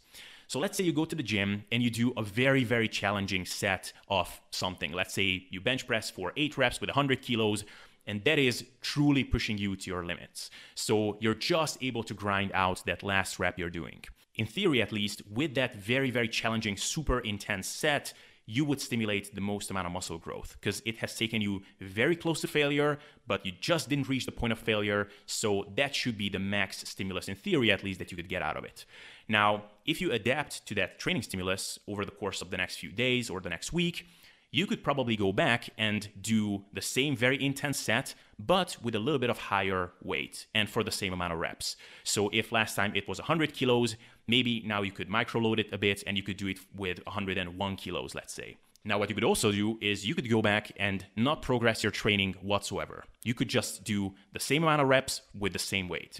So 0.51 0.59
let's 0.59 0.77
say 0.77 0.83
you 0.83 0.91
go 0.91 1.05
to 1.05 1.15
the 1.15 1.23
gym 1.23 1.63
and 1.71 1.81
you 1.81 1.89
do 1.89 2.11
a 2.17 2.23
very, 2.23 2.65
very 2.65 2.89
challenging 2.89 3.45
set 3.45 3.93
of 4.09 4.41
something. 4.49 4.91
Let's 4.91 5.13
say 5.13 5.47
you 5.49 5.61
bench 5.61 5.87
press 5.87 6.09
for 6.09 6.33
eight 6.35 6.57
reps 6.57 6.81
with 6.81 6.89
100 6.89 7.21
kilos, 7.21 7.63
and 8.05 8.21
that 8.25 8.37
is 8.37 8.65
truly 8.81 9.23
pushing 9.23 9.57
you 9.57 9.77
to 9.77 9.89
your 9.89 10.03
limits. 10.03 10.49
So 10.75 11.15
you're 11.21 11.35
just 11.35 11.81
able 11.81 12.03
to 12.03 12.13
grind 12.13 12.51
out 12.53 12.83
that 12.85 13.01
last 13.01 13.39
rep 13.39 13.57
you're 13.57 13.69
doing. 13.69 14.03
In 14.35 14.45
theory, 14.45 14.81
at 14.81 14.91
least, 14.91 15.21
with 15.31 15.55
that 15.55 15.77
very, 15.77 16.11
very 16.11 16.27
challenging, 16.27 16.75
super 16.75 17.21
intense 17.21 17.67
set, 17.67 18.11
you 18.45 18.65
would 18.65 18.81
stimulate 18.81 19.33
the 19.33 19.39
most 19.39 19.71
amount 19.71 19.87
of 19.87 19.93
muscle 19.93 20.17
growth 20.17 20.57
because 20.59 20.81
it 20.85 20.97
has 20.97 21.15
taken 21.15 21.41
you 21.41 21.61
very 21.79 22.15
close 22.15 22.41
to 22.41 22.47
failure, 22.47 22.99
but 23.25 23.45
you 23.45 23.53
just 23.61 23.87
didn't 23.87 24.09
reach 24.09 24.25
the 24.25 24.31
point 24.31 24.51
of 24.51 24.59
failure. 24.59 25.07
So 25.25 25.71
that 25.75 25.95
should 25.95 26.17
be 26.17 26.27
the 26.27 26.39
max 26.39 26.87
stimulus, 26.89 27.29
in 27.29 27.35
theory 27.35 27.71
at 27.71 27.83
least, 27.83 27.99
that 27.99 28.11
you 28.11 28.17
could 28.17 28.27
get 28.27 28.41
out 28.41 28.57
of 28.57 28.65
it. 28.65 28.85
Now, 29.31 29.63
if 29.85 30.01
you 30.01 30.11
adapt 30.11 30.65
to 30.67 30.75
that 30.75 30.99
training 30.99 31.21
stimulus 31.21 31.79
over 31.87 32.03
the 32.03 32.11
course 32.11 32.41
of 32.41 32.49
the 32.51 32.57
next 32.57 32.75
few 32.75 32.91
days 32.91 33.29
or 33.29 33.39
the 33.39 33.49
next 33.49 33.71
week, 33.71 34.05
you 34.51 34.67
could 34.67 34.83
probably 34.83 35.15
go 35.15 35.31
back 35.31 35.69
and 35.77 36.09
do 36.19 36.65
the 36.73 36.81
same 36.81 37.15
very 37.15 37.41
intense 37.41 37.79
set, 37.79 38.13
but 38.37 38.75
with 38.83 38.93
a 38.93 38.99
little 38.99 39.19
bit 39.19 39.29
of 39.29 39.37
higher 39.37 39.91
weight 40.03 40.47
and 40.53 40.69
for 40.69 40.83
the 40.83 40.91
same 40.91 41.13
amount 41.13 41.31
of 41.31 41.39
reps. 41.39 41.77
So 42.03 42.29
if 42.33 42.51
last 42.51 42.75
time 42.75 42.91
it 42.93 43.07
was 43.07 43.19
100 43.19 43.53
kilos, 43.53 43.95
maybe 44.27 44.63
now 44.65 44.81
you 44.81 44.91
could 44.91 45.07
microload 45.07 45.59
it 45.59 45.71
a 45.71 45.77
bit 45.77 46.03
and 46.05 46.17
you 46.17 46.23
could 46.23 46.35
do 46.35 46.47
it 46.47 46.59
with 46.75 46.99
101 47.05 47.75
kilos, 47.77 48.13
let's 48.13 48.33
say. 48.33 48.57
Now, 48.83 48.97
what 48.99 49.07
you 49.07 49.15
could 49.15 49.23
also 49.23 49.53
do 49.53 49.77
is 49.79 50.05
you 50.05 50.13
could 50.13 50.29
go 50.29 50.41
back 50.41 50.73
and 50.77 51.05
not 51.15 51.41
progress 51.41 51.83
your 51.83 51.91
training 51.93 52.33
whatsoever. 52.41 53.05
You 53.23 53.33
could 53.33 53.47
just 53.47 53.85
do 53.85 54.13
the 54.33 54.39
same 54.41 54.63
amount 54.63 54.81
of 54.81 54.89
reps 54.89 55.21
with 55.33 55.53
the 55.53 55.59
same 55.59 55.87
weight. 55.87 56.19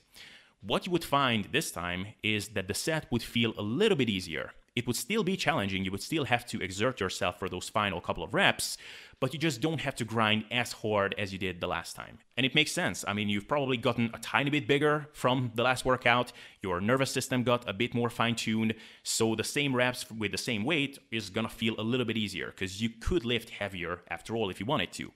What 0.64 0.86
you 0.86 0.92
would 0.92 1.04
find 1.04 1.46
this 1.46 1.72
time 1.72 2.06
is 2.22 2.50
that 2.50 2.68
the 2.68 2.76
set 2.76 3.12
would 3.12 3.24
feel 3.24 3.56
a 3.58 3.64
little 3.64 3.98
bit 3.98 4.10
easier. 4.10 4.52
It 4.76 4.86
would 4.86 4.96
still 4.96 5.24
be 5.24 5.36
challenging, 5.36 5.84
you 5.84 5.90
would 5.90 6.04
still 6.04 6.26
have 6.26 6.46
to 6.46 6.62
exert 6.62 7.00
yourself 7.00 7.40
for 7.40 7.50
those 7.50 7.68
final 7.68 8.00
couple 8.00 8.24
of 8.24 8.36
reps, 8.36 8.78
but 9.20 9.34
you 9.34 9.40
just 9.40 9.60
don't 9.60 9.82
have 9.82 9.96
to 9.96 10.06
grind 10.06 10.46
as 10.52 10.72
hard 10.72 11.16
as 11.18 11.34
you 11.34 11.40
did 11.40 11.60
the 11.60 11.68
last 11.68 11.96
time. 11.96 12.20
And 12.38 12.46
it 12.46 12.54
makes 12.54 12.72
sense. 12.72 13.04
I 13.08 13.14
mean, 13.14 13.28
you've 13.28 13.48
probably 13.48 13.76
gotten 13.76 14.12
a 14.14 14.20
tiny 14.20 14.52
bit 14.52 14.68
bigger 14.68 15.10
from 15.14 15.52
the 15.56 15.64
last 15.64 15.84
workout, 15.84 16.32
your 16.62 16.80
nervous 16.80 17.10
system 17.10 17.42
got 17.42 17.68
a 17.68 17.74
bit 17.74 17.96
more 17.96 18.12
fine 18.12 18.36
tuned, 18.36 18.76
so 19.02 19.34
the 19.34 19.44
same 19.44 19.76
reps 19.76 20.12
with 20.12 20.32
the 20.32 20.38
same 20.38 20.64
weight 20.64 21.00
is 21.10 21.32
gonna 21.32 21.50
feel 21.50 21.74
a 21.80 21.82
little 21.82 22.06
bit 22.06 22.18
easier 22.18 22.52
because 22.52 22.80
you 22.80 22.90
could 22.90 23.26
lift 23.26 23.50
heavier 23.50 24.04
after 24.12 24.36
all 24.36 24.52
if 24.52 24.60
you 24.60 24.68
wanted 24.68 24.94
to. 24.94 25.12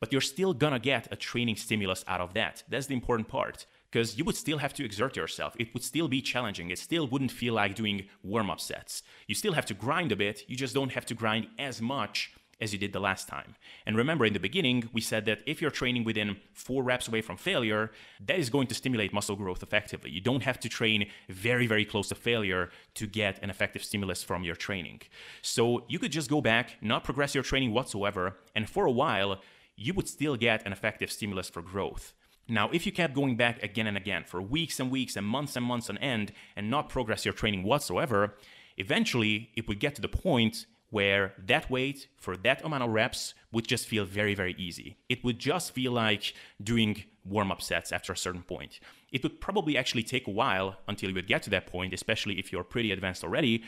But 0.00 0.10
you're 0.10 0.22
still 0.22 0.54
gonna 0.54 0.78
get 0.78 1.06
a 1.12 1.16
training 1.16 1.56
stimulus 1.56 2.02
out 2.08 2.22
of 2.22 2.32
that. 2.32 2.62
That's 2.70 2.86
the 2.86 2.94
important 2.94 3.28
part 3.28 3.66
because 3.90 4.18
you 4.18 4.24
would 4.24 4.36
still 4.36 4.58
have 4.58 4.74
to 4.74 4.84
exert 4.84 5.16
yourself. 5.16 5.54
It 5.58 5.72
would 5.72 5.84
still 5.84 6.08
be 6.08 6.20
challenging. 6.20 6.70
It 6.70 6.78
still 6.78 7.06
wouldn't 7.06 7.32
feel 7.32 7.54
like 7.54 7.74
doing 7.74 8.06
warm 8.22 8.50
up 8.50 8.60
sets. 8.60 9.02
You 9.26 9.34
still 9.34 9.52
have 9.54 9.66
to 9.66 9.74
grind 9.74 10.12
a 10.12 10.16
bit, 10.16 10.44
you 10.48 10.56
just 10.56 10.74
don't 10.74 10.92
have 10.92 11.06
to 11.06 11.14
grind 11.14 11.48
as 11.58 11.80
much 11.80 12.32
as 12.60 12.72
you 12.72 12.78
did 12.78 12.92
the 12.92 13.00
last 13.00 13.28
time. 13.28 13.54
And 13.84 13.96
remember, 13.96 14.24
in 14.24 14.32
the 14.32 14.40
beginning, 14.40 14.88
we 14.92 15.00
said 15.00 15.26
that 15.26 15.40
if 15.46 15.60
you're 15.60 15.70
training 15.70 16.04
within 16.04 16.38
four 16.54 16.82
reps 16.82 17.08
away 17.08 17.20
from 17.20 17.36
failure, 17.36 17.90
that 18.24 18.38
is 18.38 18.48
going 18.48 18.66
to 18.68 18.74
stimulate 18.74 19.12
muscle 19.12 19.36
growth 19.36 19.62
effectively. 19.62 20.10
You 20.10 20.20
don't 20.20 20.42
have 20.42 20.58
to 20.60 20.68
train 20.68 21.10
very, 21.28 21.66
very 21.66 21.84
close 21.84 22.08
to 22.08 22.14
failure 22.14 22.70
to 22.94 23.06
get 23.06 23.42
an 23.42 23.50
effective 23.50 23.84
stimulus 23.84 24.22
from 24.22 24.42
your 24.42 24.56
training. 24.56 25.02
So 25.42 25.84
you 25.88 25.98
could 25.98 26.12
just 26.12 26.30
go 26.30 26.40
back, 26.40 26.76
not 26.80 27.04
progress 27.04 27.34
your 27.34 27.44
training 27.44 27.72
whatsoever, 27.72 28.36
and 28.54 28.68
for 28.68 28.86
a 28.86 28.92
while, 28.92 29.40
you 29.76 29.92
would 29.92 30.08
still 30.08 30.36
get 30.36 30.64
an 30.64 30.72
effective 30.72 31.12
stimulus 31.12 31.50
for 31.50 31.60
growth. 31.60 32.14
Now, 32.48 32.70
if 32.70 32.86
you 32.86 32.92
kept 32.92 33.14
going 33.14 33.36
back 33.36 33.62
again 33.62 33.86
and 33.86 33.96
again 33.96 34.24
for 34.24 34.40
weeks 34.40 34.78
and 34.78 34.90
weeks 34.90 35.16
and 35.16 35.26
months 35.26 35.56
and 35.56 35.64
months 35.64 35.90
on 35.90 35.98
end 35.98 36.32
and 36.54 36.70
not 36.70 36.88
progress 36.88 37.24
your 37.24 37.34
training 37.34 37.64
whatsoever, 37.64 38.36
eventually 38.76 39.50
it 39.56 39.66
would 39.66 39.80
get 39.80 39.94
to 39.96 40.02
the 40.02 40.08
point 40.08 40.66
where 40.90 41.34
that 41.38 41.68
weight 41.68 42.06
for 42.16 42.36
that 42.36 42.64
amount 42.64 42.84
of 42.84 42.90
reps 42.90 43.34
would 43.50 43.66
just 43.66 43.88
feel 43.88 44.04
very, 44.04 44.34
very 44.34 44.54
easy. 44.56 44.96
It 45.08 45.24
would 45.24 45.40
just 45.40 45.72
feel 45.72 45.90
like 45.90 46.34
doing 46.62 47.02
warm 47.24 47.50
up 47.50 47.60
sets 47.60 47.90
after 47.90 48.12
a 48.12 48.16
certain 48.16 48.42
point. 48.42 48.78
It 49.10 49.24
would 49.24 49.40
probably 49.40 49.76
actually 49.76 50.04
take 50.04 50.28
a 50.28 50.30
while 50.30 50.76
until 50.86 51.08
you 51.08 51.14
would 51.16 51.26
get 51.26 51.42
to 51.42 51.50
that 51.50 51.66
point, 51.66 51.92
especially 51.92 52.38
if 52.38 52.52
you're 52.52 52.62
pretty 52.62 52.92
advanced 52.92 53.24
already, 53.24 53.64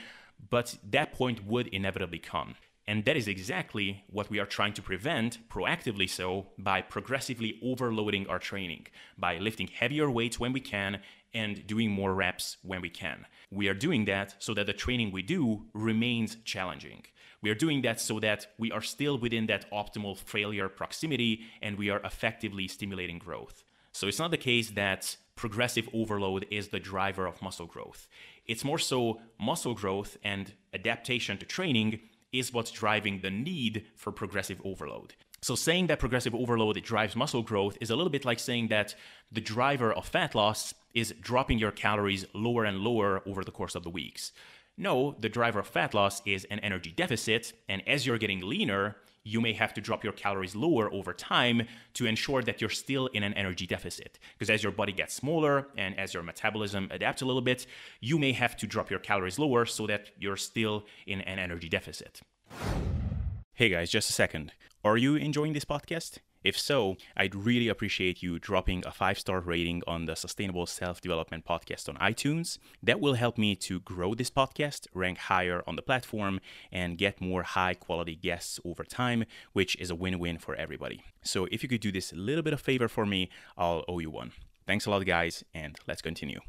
but 0.51 0.79
that 0.89 1.13
point 1.13 1.45
would 1.45 1.67
inevitably 1.69 2.21
come. 2.21 2.55
And 2.89 3.05
that 3.05 3.19
is 3.19 3.29
exactly 3.29 4.03
what 4.09 4.31
we 4.31 4.39
are 4.39 4.47
trying 4.47 4.73
to 4.73 4.81
prevent, 4.81 5.47
proactively 5.51 6.09
so, 6.09 6.47
by 6.57 6.81
progressively 6.81 7.59
overloading 7.63 8.27
our 8.29 8.39
training, 8.39 8.87
by 9.19 9.37
lifting 9.37 9.67
heavier 9.67 10.11
weights 10.11 10.41
when 10.41 10.55
we 10.55 10.61
can 10.61 11.03
and 11.35 11.67
doing 11.67 11.91
more 11.91 12.15
reps 12.15 12.57
when 12.63 12.81
we 12.81 12.89
can. 12.89 13.27
We 13.51 13.69
are 13.69 13.75
doing 13.75 14.07
that 14.07 14.37
so 14.39 14.55
that 14.55 14.65
the 14.65 14.73
training 14.73 15.13
we 15.13 15.21
do 15.21 15.67
remains 15.75 16.39
challenging. 16.47 17.05
We 17.43 17.51
are 17.51 17.55
doing 17.55 17.83
that 17.83 18.01
so 18.01 18.21
that 18.21 18.47
we 18.57 18.73
are 18.73 18.81
still 18.81 19.19
within 19.19 19.49
that 19.49 19.71
optimal 19.71 20.17
failure 20.17 20.71
proximity 20.71 21.43
and 21.61 21.77
we 21.77 21.91
are 21.91 22.01
effectively 22.01 22.69
stimulating 22.69 23.19
growth. 23.19 23.65
So 23.93 24.09
it's 24.09 24.19
not 24.19 24.31
the 24.31 24.39
case 24.39 24.71
that 24.71 25.19
progressive 25.37 25.91
overload 25.93 26.47
is 26.51 26.69
the 26.69 26.81
driver 26.81 27.27
of 27.27 27.43
muscle 27.43 27.67
growth. 27.67 28.09
It's 28.47 28.65
more 28.65 28.79
so 28.79 29.21
muscle 29.39 29.75
growth 29.75 30.17
and 30.25 30.55
adaptation 30.73 31.37
to 31.37 31.45
training 31.45 32.01
is 32.33 32.53
what's 32.53 32.71
driving 32.71 33.21
the 33.21 33.31
need 33.31 33.87
for 33.97 34.13
progressive 34.13 34.61
overload. 34.65 35.15
So 35.41 35.55
saying 35.55 35.87
that 35.87 36.01
progressive 36.01 36.35
overload 36.35 36.83
drives 36.83 37.15
muscle 37.15 37.43
growth 37.43 37.79
is 37.81 37.91
a 37.91 37.97
little 37.97 38.11
bit 38.11 38.25
like 38.25 38.41
saying 38.41 38.69
that 38.69 38.95
the 39.31 39.41
driver 39.41 39.93
of 39.93 40.07
fat 40.07 40.35
loss 40.35 40.75
is 40.95 41.15
dropping 41.21 41.59
your 41.59 41.71
calories 41.71 42.27
lower 42.35 42.65
and 42.65 42.79
lower 42.79 43.23
over 43.25 43.45
the 43.45 43.53
course 43.53 43.75
of 43.75 43.85
the 43.85 43.91
weeks. 43.91 44.33
No, 44.77 45.17
the 45.19 45.29
driver 45.29 45.61
of 45.61 45.69
fat 45.69 45.95
loss 45.95 46.23
is 46.27 46.45
an 46.47 46.59
energy 46.61 46.91
deficit, 46.91 47.53
and 47.69 47.87
as 47.87 48.07
you're 48.07 48.19
getting 48.19 48.41
leaner, 48.41 48.97
you 49.25 49.41
may 49.41 49.53
have 49.53 49.75
to 49.75 49.81
drop 49.81 50.05
your 50.05 50.13
calories 50.13 50.55
lower 50.55 50.93
over 50.93 51.13
time 51.13 51.67
to 51.95 52.07
ensure 52.07 52.43
that 52.43 52.61
you're 52.61 52.71
still 52.71 53.07
in 53.09 53.23
an 53.23 53.35
energy 53.35 53.67
deficit. 53.67 54.19
Because 54.35 54.51
as 54.51 54.63
your 54.63 54.73
body 54.73 54.93
gets 54.93 55.15
smaller 55.15 55.69
and 55.77 55.99
as 55.99 56.15
your 56.15 56.23
metabolism 56.23 56.89
adapts 56.91 57.23
a 57.23 57.27
little 57.27 57.43
bit, 57.43 57.67
you 58.01 58.19
may 58.19 58.33
have 58.33 58.57
to 58.59 58.67
drop 58.67 58.91
your 58.91 59.01
calories 59.01 59.39
lower 59.39 59.67
so 59.67 59.87
that 59.87 60.11
you're 60.19 60.37
still 60.37 60.85
in 61.07 61.21
an 61.23 61.39
energy 61.39 61.69
deficit. 61.69 62.21
Hey 63.55 63.69
guys, 63.69 63.91
just 63.91 64.09
a 64.09 64.13
second. 64.13 64.53
Are 64.85 64.97
you 64.97 65.17
enjoying 65.17 65.53
this 65.53 65.65
podcast? 65.65 66.19
If 66.45 66.59
so, 66.59 66.97
I'd 67.17 67.35
really 67.35 67.69
appreciate 67.69 68.23
you 68.23 68.39
dropping 68.39 68.87
a 68.87 68.93
five 68.93 69.19
star 69.19 69.41
rating 69.41 69.83
on 69.87 70.07
the 70.07 70.15
Sustainable 70.15 70.67
Self 70.67 71.01
Development 71.01 71.45
Podcast 71.45 71.89
on 71.89 71.97
iTunes. 71.97 72.59
That 72.83 73.01
will 73.01 73.15
help 73.15 73.39
me 73.39 73.57
to 73.57 73.81
grow 73.81 74.15
this 74.15 74.31
podcast, 74.31 74.87
rank 74.95 75.19
higher 75.19 75.63
on 75.67 75.77
the 75.77 75.83
platform, 75.83 76.41
and 76.71 76.97
get 76.97 77.21
more 77.21 77.43
high 77.43 77.75
quality 77.75 78.15
guests 78.15 78.61
over 78.65 78.85
time, 78.85 79.25
which 79.53 79.77
is 79.77 79.91
a 79.91 79.97
win 79.97 80.19
win 80.19 80.39
for 80.39 80.55
everybody. 80.55 81.03
So 81.23 81.47
if 81.51 81.63
you 81.63 81.69
could 81.69 81.81
do 81.81 81.93
this 81.93 82.13
little 82.13 82.43
bit 82.43 82.53
of 82.53 82.61
favor 82.61 82.89
for 82.89 83.05
me, 83.05 83.31
I'll 83.57 83.85
owe 83.89 83.99
you 83.99 84.11
one. 84.11 84.33
Thanks 84.67 84.87
a 84.87 84.91
lot, 84.91 85.05
guys, 85.07 85.45
and 85.55 85.77
let's 85.87 86.03
continue. 86.03 86.41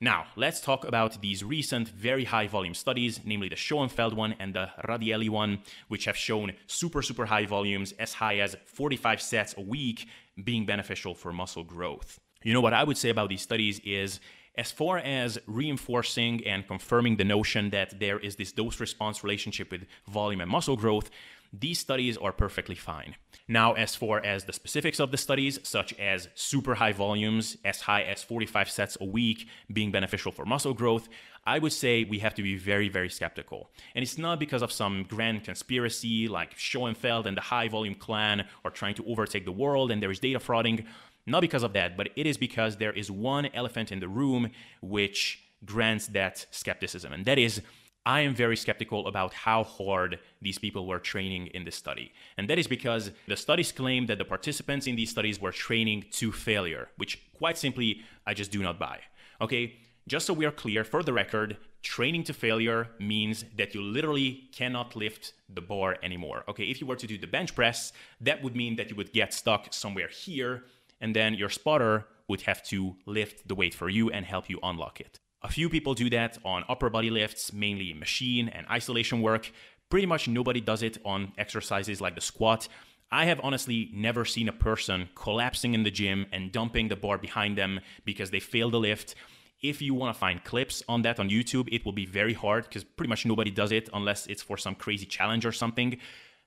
Now, 0.00 0.26
let's 0.36 0.60
talk 0.60 0.84
about 0.84 1.22
these 1.22 1.42
recent 1.42 1.88
very 1.88 2.24
high 2.24 2.48
volume 2.48 2.74
studies, 2.74 3.20
namely 3.24 3.48
the 3.48 3.56
Schoenfeld 3.56 4.12
one 4.12 4.34
and 4.38 4.52
the 4.52 4.68
Radaelli 4.86 5.30
one, 5.30 5.60
which 5.88 6.04
have 6.04 6.18
shown 6.18 6.52
super, 6.66 7.00
super 7.00 7.24
high 7.24 7.46
volumes, 7.46 7.92
as 7.98 8.12
high 8.12 8.40
as 8.40 8.56
45 8.66 9.22
sets 9.22 9.54
a 9.56 9.62
week, 9.62 10.06
being 10.44 10.66
beneficial 10.66 11.14
for 11.14 11.32
muscle 11.32 11.64
growth. 11.64 12.20
You 12.42 12.52
know 12.52 12.60
what 12.60 12.74
I 12.74 12.84
would 12.84 12.98
say 12.98 13.08
about 13.08 13.30
these 13.30 13.40
studies 13.40 13.80
is 13.86 14.20
as 14.58 14.70
far 14.70 14.98
as 14.98 15.38
reinforcing 15.46 16.46
and 16.46 16.66
confirming 16.66 17.16
the 17.16 17.24
notion 17.24 17.70
that 17.70 17.98
there 17.98 18.18
is 18.18 18.36
this 18.36 18.52
dose 18.52 18.80
response 18.80 19.24
relationship 19.24 19.70
with 19.70 19.86
volume 20.08 20.42
and 20.42 20.50
muscle 20.50 20.76
growth, 20.76 21.08
these 21.52 21.78
studies 21.78 22.16
are 22.16 22.32
perfectly 22.32 22.74
fine. 22.74 23.16
Now, 23.48 23.74
as 23.74 23.94
far 23.94 24.24
as 24.24 24.44
the 24.44 24.52
specifics 24.52 24.98
of 24.98 25.10
the 25.10 25.16
studies, 25.16 25.60
such 25.62 25.92
as 25.94 26.28
super 26.34 26.74
high 26.74 26.92
volumes, 26.92 27.56
as 27.64 27.82
high 27.82 28.02
as 28.02 28.22
45 28.22 28.70
sets 28.70 28.96
a 29.00 29.04
week, 29.04 29.46
being 29.72 29.92
beneficial 29.92 30.32
for 30.32 30.44
muscle 30.44 30.74
growth, 30.74 31.08
I 31.44 31.60
would 31.60 31.72
say 31.72 32.04
we 32.04 32.18
have 32.18 32.34
to 32.34 32.42
be 32.42 32.56
very, 32.56 32.88
very 32.88 33.08
skeptical. 33.08 33.70
And 33.94 34.02
it's 34.02 34.18
not 34.18 34.40
because 34.40 34.62
of 34.62 34.72
some 34.72 35.04
grand 35.08 35.44
conspiracy 35.44 36.26
like 36.26 36.58
Schoenfeld 36.58 37.26
and 37.26 37.36
the 37.36 37.42
high 37.42 37.68
volume 37.68 37.94
clan 37.94 38.46
are 38.64 38.70
trying 38.70 38.96
to 38.96 39.04
overtake 39.06 39.44
the 39.44 39.52
world 39.52 39.92
and 39.92 40.02
there 40.02 40.10
is 40.10 40.18
data 40.18 40.40
frauding. 40.40 40.84
Not 41.24 41.40
because 41.40 41.62
of 41.62 41.72
that, 41.74 41.96
but 41.96 42.08
it 42.16 42.26
is 42.26 42.36
because 42.36 42.76
there 42.76 42.92
is 42.92 43.10
one 43.10 43.46
elephant 43.46 43.92
in 43.92 44.00
the 44.00 44.08
room 44.08 44.50
which 44.80 45.40
grants 45.64 46.08
that 46.08 46.46
skepticism, 46.50 47.12
and 47.12 47.24
that 47.24 47.38
is 47.38 47.62
I 48.06 48.20
am 48.20 48.36
very 48.36 48.56
skeptical 48.56 49.08
about 49.08 49.34
how 49.34 49.64
hard 49.64 50.20
these 50.40 50.58
people 50.58 50.86
were 50.86 51.00
training 51.00 51.48
in 51.48 51.64
this 51.64 51.74
study. 51.74 52.12
And 52.38 52.48
that 52.48 52.56
is 52.56 52.68
because 52.68 53.10
the 53.26 53.36
studies 53.36 53.72
claim 53.72 54.06
that 54.06 54.18
the 54.18 54.24
participants 54.24 54.86
in 54.86 54.94
these 54.94 55.10
studies 55.10 55.40
were 55.40 55.50
training 55.50 56.04
to 56.12 56.30
failure, 56.30 56.88
which 56.98 57.20
quite 57.36 57.58
simply 57.58 58.02
I 58.24 58.32
just 58.32 58.52
do 58.52 58.62
not 58.62 58.78
buy. 58.78 59.00
Okay, 59.40 59.74
just 60.06 60.24
so 60.24 60.32
we 60.32 60.46
are 60.46 60.52
clear, 60.52 60.84
for 60.84 61.02
the 61.02 61.12
record, 61.12 61.56
training 61.82 62.22
to 62.24 62.32
failure 62.32 62.88
means 63.00 63.44
that 63.56 63.74
you 63.74 63.82
literally 63.82 64.48
cannot 64.52 64.94
lift 64.94 65.32
the 65.52 65.60
bar 65.60 65.96
anymore. 66.00 66.44
Okay, 66.48 66.64
if 66.64 66.80
you 66.80 66.86
were 66.86 66.94
to 66.94 67.08
do 67.08 67.18
the 67.18 67.26
bench 67.26 67.56
press, 67.56 67.92
that 68.20 68.40
would 68.40 68.54
mean 68.54 68.76
that 68.76 68.88
you 68.88 68.94
would 68.94 69.12
get 69.12 69.34
stuck 69.34 69.74
somewhere 69.74 70.08
here, 70.08 70.62
and 71.00 71.14
then 71.14 71.34
your 71.34 71.48
spotter 71.48 72.06
would 72.28 72.42
have 72.42 72.62
to 72.62 72.94
lift 73.04 73.48
the 73.48 73.56
weight 73.56 73.74
for 73.74 73.88
you 73.88 74.10
and 74.10 74.24
help 74.24 74.48
you 74.48 74.60
unlock 74.62 75.00
it. 75.00 75.18
A 75.46 75.48
few 75.48 75.68
people 75.68 75.94
do 75.94 76.10
that 76.10 76.38
on 76.44 76.64
upper 76.68 76.90
body 76.90 77.08
lifts, 77.08 77.52
mainly 77.52 77.92
machine 77.92 78.48
and 78.48 78.66
isolation 78.68 79.22
work. 79.22 79.52
Pretty 79.88 80.04
much 80.04 80.26
nobody 80.26 80.60
does 80.60 80.82
it 80.82 80.98
on 81.04 81.30
exercises 81.38 82.00
like 82.00 82.16
the 82.16 82.20
squat. 82.20 82.66
I 83.12 83.26
have 83.26 83.38
honestly 83.44 83.88
never 83.94 84.24
seen 84.24 84.48
a 84.48 84.52
person 84.52 85.08
collapsing 85.14 85.72
in 85.72 85.84
the 85.84 85.90
gym 85.92 86.26
and 86.32 86.50
dumping 86.50 86.88
the 86.88 86.96
bar 86.96 87.16
behind 87.16 87.56
them 87.56 87.78
because 88.04 88.32
they 88.32 88.40
failed 88.40 88.72
the 88.72 88.80
lift. 88.80 89.14
If 89.62 89.80
you 89.80 89.94
want 89.94 90.12
to 90.12 90.18
find 90.18 90.42
clips 90.42 90.82
on 90.88 91.02
that 91.02 91.20
on 91.20 91.30
YouTube, 91.30 91.68
it 91.70 91.84
will 91.84 91.92
be 91.92 92.06
very 92.06 92.34
hard 92.34 92.64
because 92.64 92.82
pretty 92.82 93.08
much 93.08 93.24
nobody 93.24 93.52
does 93.52 93.70
it 93.70 93.88
unless 93.94 94.26
it's 94.26 94.42
for 94.42 94.56
some 94.56 94.74
crazy 94.74 95.06
challenge 95.06 95.46
or 95.46 95.52
something. 95.52 95.98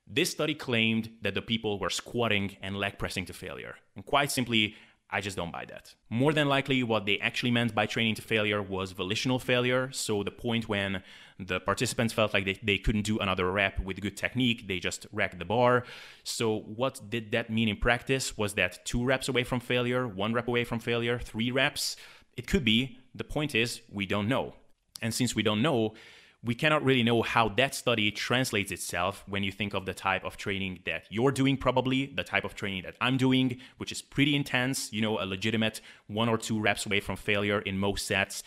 This 0.05 0.29
study 0.29 0.55
claimed 0.55 1.09
that 1.21 1.35
the 1.35 1.41
people 1.41 1.79
were 1.79 1.89
squatting 1.89 2.57
and 2.61 2.75
leg 2.75 2.97
pressing 2.97 3.25
to 3.27 3.33
failure. 3.33 3.75
And 3.95 4.05
quite 4.05 4.29
simply, 4.29 4.75
I 5.11 5.21
just 5.21 5.35
don't 5.35 5.51
buy 5.51 5.65
that. 5.65 5.95
More 6.09 6.33
than 6.33 6.47
likely, 6.47 6.83
what 6.83 7.05
they 7.05 7.17
actually 7.17 7.49
meant 7.49 7.73
by 7.73 7.87
training 7.87 8.15
to 8.15 8.21
failure 8.21 8.61
was 8.61 8.91
volitional 8.91 9.39
failure. 9.39 9.89
So, 9.91 10.23
the 10.23 10.31
point 10.31 10.69
when 10.69 11.01
the 11.39 11.59
participants 11.59 12.13
felt 12.13 12.33
like 12.33 12.45
they, 12.45 12.59
they 12.61 12.77
couldn't 12.77 13.03
do 13.03 13.17
another 13.17 13.51
rep 13.51 13.79
with 13.79 13.99
good 14.01 14.15
technique, 14.15 14.67
they 14.67 14.77
just 14.79 15.07
wrecked 15.11 15.39
the 15.39 15.45
bar. 15.45 15.83
So, 16.23 16.59
what 16.59 17.01
did 17.09 17.31
that 17.31 17.49
mean 17.49 17.69
in 17.69 17.77
practice? 17.77 18.37
Was 18.37 18.53
that 18.53 18.85
two 18.85 19.03
reps 19.03 19.27
away 19.27 19.43
from 19.43 19.59
failure, 19.59 20.07
one 20.07 20.33
rep 20.33 20.47
away 20.47 20.63
from 20.63 20.79
failure, 20.79 21.17
three 21.17 21.49
reps? 21.49 21.95
It 22.37 22.45
could 22.45 22.63
be. 22.63 22.99
The 23.15 23.23
point 23.23 23.55
is, 23.55 23.81
we 23.91 24.05
don't 24.05 24.27
know. 24.27 24.53
And 25.01 25.13
since 25.13 25.35
we 25.35 25.41
don't 25.41 25.61
know, 25.63 25.95
we 26.43 26.55
cannot 26.55 26.83
really 26.83 27.03
know 27.03 27.21
how 27.21 27.49
that 27.49 27.75
study 27.75 28.11
translates 28.11 28.71
itself 28.71 29.23
when 29.27 29.43
you 29.43 29.51
think 29.51 29.73
of 29.73 29.85
the 29.85 29.93
type 29.93 30.23
of 30.23 30.37
training 30.37 30.79
that 30.85 31.03
you're 31.09 31.31
doing, 31.31 31.57
probably 31.57 32.05
the 32.05 32.23
type 32.23 32.45
of 32.45 32.55
training 32.55 32.83
that 32.83 32.95
I'm 33.01 33.17
doing, 33.17 33.59
which 33.77 33.91
is 33.91 34.01
pretty 34.01 34.35
intense, 34.35 34.93
you 34.93 35.01
know, 35.01 35.21
a 35.21 35.25
legitimate 35.25 35.81
one 36.07 36.29
or 36.29 36.37
two 36.37 36.59
reps 36.59 36.85
away 36.85 37.01
from 37.01 37.17
failure 37.17 37.59
in 37.59 37.77
most 37.77 38.07
sets 38.07 38.43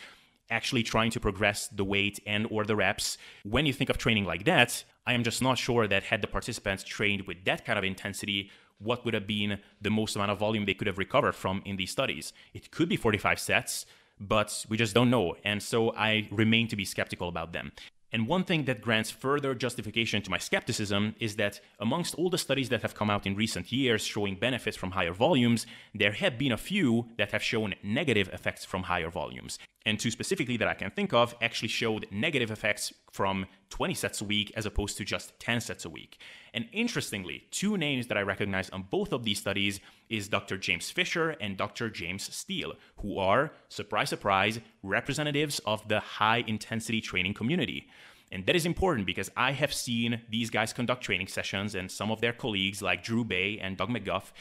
actually 0.50 0.82
trying 0.82 1.10
to 1.10 1.20
progress 1.20 1.68
the 1.68 1.84
weight 1.84 2.20
and 2.26 2.46
or 2.50 2.64
the 2.64 2.76
reps. 2.76 3.16
When 3.42 3.64
you 3.64 3.72
think 3.72 3.90
of 3.90 3.98
training 3.98 4.24
like 4.24 4.44
that 4.44 4.84
i 5.06 5.12
am 5.12 5.24
just 5.24 5.42
not 5.42 5.58
sure 5.58 5.88
that 5.88 6.04
had 6.04 6.22
the 6.22 6.28
participants 6.28 6.84
trained 6.84 7.22
with 7.26 7.44
that 7.44 7.64
kind 7.64 7.78
of 7.78 7.84
intensity 7.84 8.50
what 8.82 9.04
would 9.04 9.14
have 9.14 9.26
been 9.26 9.60
the 9.80 9.90
most 9.90 10.16
amount 10.16 10.30
of 10.30 10.38
volume 10.38 10.64
they 10.64 10.74
could 10.74 10.86
have 10.86 10.98
recovered 10.98 11.34
from 11.34 11.62
in 11.64 11.76
these 11.76 11.90
studies. 11.90 12.32
It 12.52 12.70
could 12.70 12.88
be 12.88 12.96
45 12.96 13.38
sets 13.38 13.86
but 14.28 14.64
we 14.68 14.76
just 14.76 14.94
don't 14.94 15.10
know. 15.10 15.36
And 15.44 15.62
so 15.62 15.94
I 15.94 16.28
remain 16.30 16.68
to 16.68 16.76
be 16.76 16.84
skeptical 16.84 17.28
about 17.28 17.52
them. 17.52 17.72
And 18.14 18.28
one 18.28 18.44
thing 18.44 18.64
that 18.64 18.82
grants 18.82 19.10
further 19.10 19.54
justification 19.54 20.20
to 20.22 20.30
my 20.30 20.36
skepticism 20.36 21.14
is 21.18 21.36
that 21.36 21.60
amongst 21.80 22.14
all 22.14 22.28
the 22.28 22.36
studies 22.36 22.68
that 22.68 22.82
have 22.82 22.94
come 22.94 23.08
out 23.08 23.26
in 23.26 23.34
recent 23.34 23.72
years 23.72 24.04
showing 24.04 24.36
benefits 24.36 24.76
from 24.76 24.90
higher 24.90 25.14
volumes, 25.14 25.66
there 25.94 26.12
have 26.12 26.36
been 26.36 26.52
a 26.52 26.58
few 26.58 27.08
that 27.16 27.32
have 27.32 27.42
shown 27.42 27.74
negative 27.82 28.28
effects 28.28 28.66
from 28.66 28.82
higher 28.82 29.10
volumes. 29.10 29.58
And 29.84 29.98
two 29.98 30.10
specifically 30.10 30.56
that 30.58 30.68
I 30.68 30.74
can 30.74 30.90
think 30.90 31.12
of 31.12 31.34
actually 31.40 31.68
showed 31.68 32.06
negative 32.10 32.50
effects 32.50 32.92
from 33.10 33.46
20 33.70 33.94
sets 33.94 34.20
a 34.20 34.24
week 34.24 34.52
as 34.56 34.66
opposed 34.66 34.96
to 34.98 35.04
just 35.04 35.38
10 35.40 35.60
sets 35.60 35.84
a 35.84 35.90
week. 35.90 36.20
And 36.54 36.66
interestingly, 36.72 37.44
two 37.50 37.76
names 37.76 38.06
that 38.06 38.16
I 38.16 38.22
recognize 38.22 38.70
on 38.70 38.84
both 38.90 39.12
of 39.12 39.24
these 39.24 39.38
studies 39.38 39.80
is 40.08 40.28
Dr. 40.28 40.56
James 40.58 40.90
Fisher 40.90 41.30
and 41.40 41.56
Dr. 41.56 41.90
James 41.90 42.34
Steele, 42.34 42.74
who 42.98 43.18
are, 43.18 43.52
surprise, 43.68 44.10
surprise, 44.10 44.60
representatives 44.82 45.60
of 45.66 45.86
the 45.88 46.00
high 46.00 46.44
intensity 46.46 47.00
training 47.00 47.34
community. 47.34 47.88
And 48.30 48.46
that 48.46 48.56
is 48.56 48.64
important 48.64 49.06
because 49.06 49.30
I 49.36 49.52
have 49.52 49.74
seen 49.74 50.22
these 50.30 50.48
guys 50.48 50.72
conduct 50.72 51.04
training 51.04 51.26
sessions 51.26 51.74
and 51.74 51.90
some 51.90 52.10
of 52.10 52.22
their 52.22 52.32
colleagues 52.32 52.80
like 52.80 53.04
Drew 53.04 53.24
Baye 53.24 53.58
and 53.60 53.76
Doug 53.76 53.90
McGuff. 53.90 54.32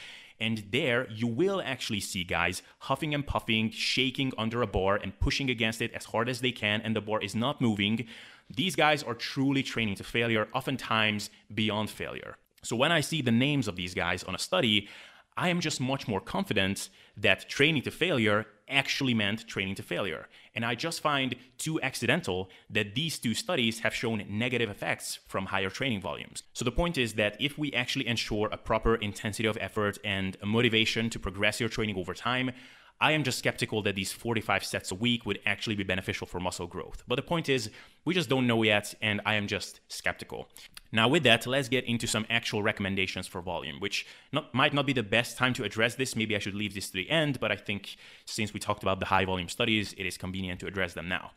And 0.42 0.64
there 0.72 1.06
you 1.08 1.28
will 1.28 1.62
actually 1.64 2.00
see 2.00 2.24
guys 2.24 2.62
huffing 2.80 3.14
and 3.14 3.24
puffing, 3.24 3.70
shaking 3.70 4.32
under 4.36 4.60
a 4.60 4.66
bar 4.66 4.96
and 4.96 5.16
pushing 5.20 5.48
against 5.48 5.80
it 5.80 5.92
as 5.94 6.06
hard 6.06 6.28
as 6.28 6.40
they 6.40 6.50
can, 6.50 6.80
and 6.80 6.96
the 6.96 7.00
bar 7.00 7.22
is 7.22 7.36
not 7.36 7.60
moving. 7.60 8.08
These 8.50 8.74
guys 8.74 9.04
are 9.04 9.14
truly 9.14 9.62
training 9.62 9.94
to 9.96 10.04
failure, 10.04 10.48
oftentimes 10.52 11.30
beyond 11.54 11.90
failure. 11.90 12.38
So 12.64 12.74
when 12.74 12.90
I 12.90 13.02
see 13.02 13.22
the 13.22 13.30
names 13.30 13.68
of 13.68 13.76
these 13.76 13.94
guys 13.94 14.24
on 14.24 14.34
a 14.34 14.38
study, 14.38 14.88
I 15.36 15.48
am 15.48 15.60
just 15.60 15.80
much 15.80 16.06
more 16.06 16.20
confident 16.20 16.88
that 17.16 17.48
training 17.48 17.82
to 17.82 17.90
failure 17.90 18.46
actually 18.68 19.14
meant 19.14 19.46
training 19.46 19.74
to 19.76 19.82
failure. 19.82 20.28
And 20.54 20.64
I 20.64 20.74
just 20.74 21.00
find 21.00 21.34
too 21.58 21.80
accidental 21.82 22.50
that 22.70 22.94
these 22.94 23.18
two 23.18 23.34
studies 23.34 23.80
have 23.80 23.94
shown 23.94 24.24
negative 24.28 24.70
effects 24.70 25.18
from 25.26 25.46
higher 25.46 25.70
training 25.70 26.00
volumes. 26.00 26.42
So 26.52 26.64
the 26.64 26.72
point 26.72 26.98
is 26.98 27.14
that 27.14 27.36
if 27.40 27.58
we 27.58 27.72
actually 27.72 28.06
ensure 28.06 28.48
a 28.50 28.56
proper 28.56 28.96
intensity 28.96 29.46
of 29.48 29.58
effort 29.60 29.98
and 30.04 30.36
a 30.42 30.46
motivation 30.46 31.10
to 31.10 31.18
progress 31.18 31.60
your 31.60 31.68
training 31.68 31.96
over 31.96 32.14
time, 32.14 32.52
I 33.00 33.12
am 33.12 33.24
just 33.24 33.38
skeptical 33.38 33.82
that 33.82 33.96
these 33.96 34.12
45 34.12 34.64
sets 34.64 34.92
a 34.92 34.94
week 34.94 35.26
would 35.26 35.40
actually 35.44 35.74
be 35.74 35.82
beneficial 35.82 36.26
for 36.26 36.38
muscle 36.38 36.68
growth. 36.68 37.02
But 37.08 37.16
the 37.16 37.22
point 37.22 37.48
is, 37.48 37.70
we 38.04 38.14
just 38.14 38.28
don't 38.28 38.46
know 38.46 38.62
yet, 38.62 38.94
and 39.02 39.20
I 39.26 39.34
am 39.34 39.48
just 39.48 39.80
skeptical. 39.88 40.48
Now, 40.92 41.08
with 41.08 41.24
that, 41.24 41.46
let's 41.46 41.68
get 41.68 41.84
into 41.84 42.06
some 42.06 42.26
actual 42.30 42.62
recommendations 42.62 43.26
for 43.26 43.40
volume, 43.40 43.80
which 43.80 44.06
not, 44.30 44.54
might 44.54 44.72
not 44.72 44.86
be 44.86 44.92
the 44.92 45.02
best 45.02 45.36
time 45.36 45.52
to 45.54 45.64
address 45.64 45.96
this. 45.96 46.14
Maybe 46.14 46.36
I 46.36 46.38
should 46.38 46.54
leave 46.54 46.74
this 46.74 46.88
to 46.90 46.92
the 46.92 47.10
end, 47.10 47.40
but 47.40 47.50
I 47.50 47.56
think 47.56 47.96
since 48.24 48.54
we 48.54 48.60
talked 48.60 48.82
about 48.82 49.00
the 49.00 49.06
high 49.06 49.24
volume 49.24 49.48
studies, 49.48 49.94
it 49.98 50.06
is 50.06 50.16
convenient 50.16 50.60
to 50.60 50.66
address 50.66 50.94
them 50.94 51.08
now. 51.08 51.32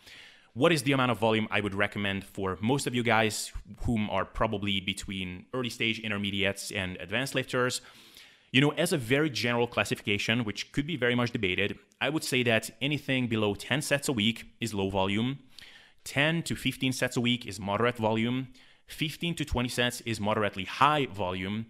What 0.53 0.71
is 0.71 0.83
the 0.83 0.93
amount 0.93 1.11
of 1.11 1.17
volume 1.17 1.47
I 1.51 1.59
would 1.59 1.75
recommend 1.75 2.23
for 2.23 2.57
most 2.61 2.87
of 2.87 2.95
you 2.95 3.03
guys, 3.03 3.51
whom 3.81 4.09
are 4.09 4.23
probably 4.23 4.79
between 4.79 5.47
early 5.53 5.69
stage 5.69 5.99
intermediates 5.99 6.71
and 6.71 6.95
advanced 6.97 7.35
lifters? 7.35 7.81
You 8.55 8.61
know, 8.61 8.71
as 8.77 8.93
a 8.93 8.97
very 8.97 9.29
general 9.29 9.67
classification, 9.67 10.45
which 10.45 10.71
could 10.71 10.87
be 10.87 10.95
very 10.95 11.13
much 11.13 11.31
debated, 11.31 11.77
I 11.99 12.09
would 12.09 12.23
say 12.23 12.41
that 12.43 12.69
anything 12.79 13.27
below 13.27 13.53
10 13.53 13.81
sets 13.81 14.07
a 14.07 14.13
week 14.13 14.45
is 14.61 14.73
low 14.73 14.89
volume, 14.89 15.39
10 16.05 16.41
to 16.43 16.55
15 16.55 16.93
sets 16.93 17.17
a 17.17 17.19
week 17.19 17.45
is 17.45 17.59
moderate 17.59 17.97
volume, 17.97 18.47
15 18.87 19.35
to 19.35 19.43
20 19.43 19.67
sets 19.67 19.99
is 20.05 20.21
moderately 20.21 20.63
high 20.63 21.05
volume, 21.07 21.65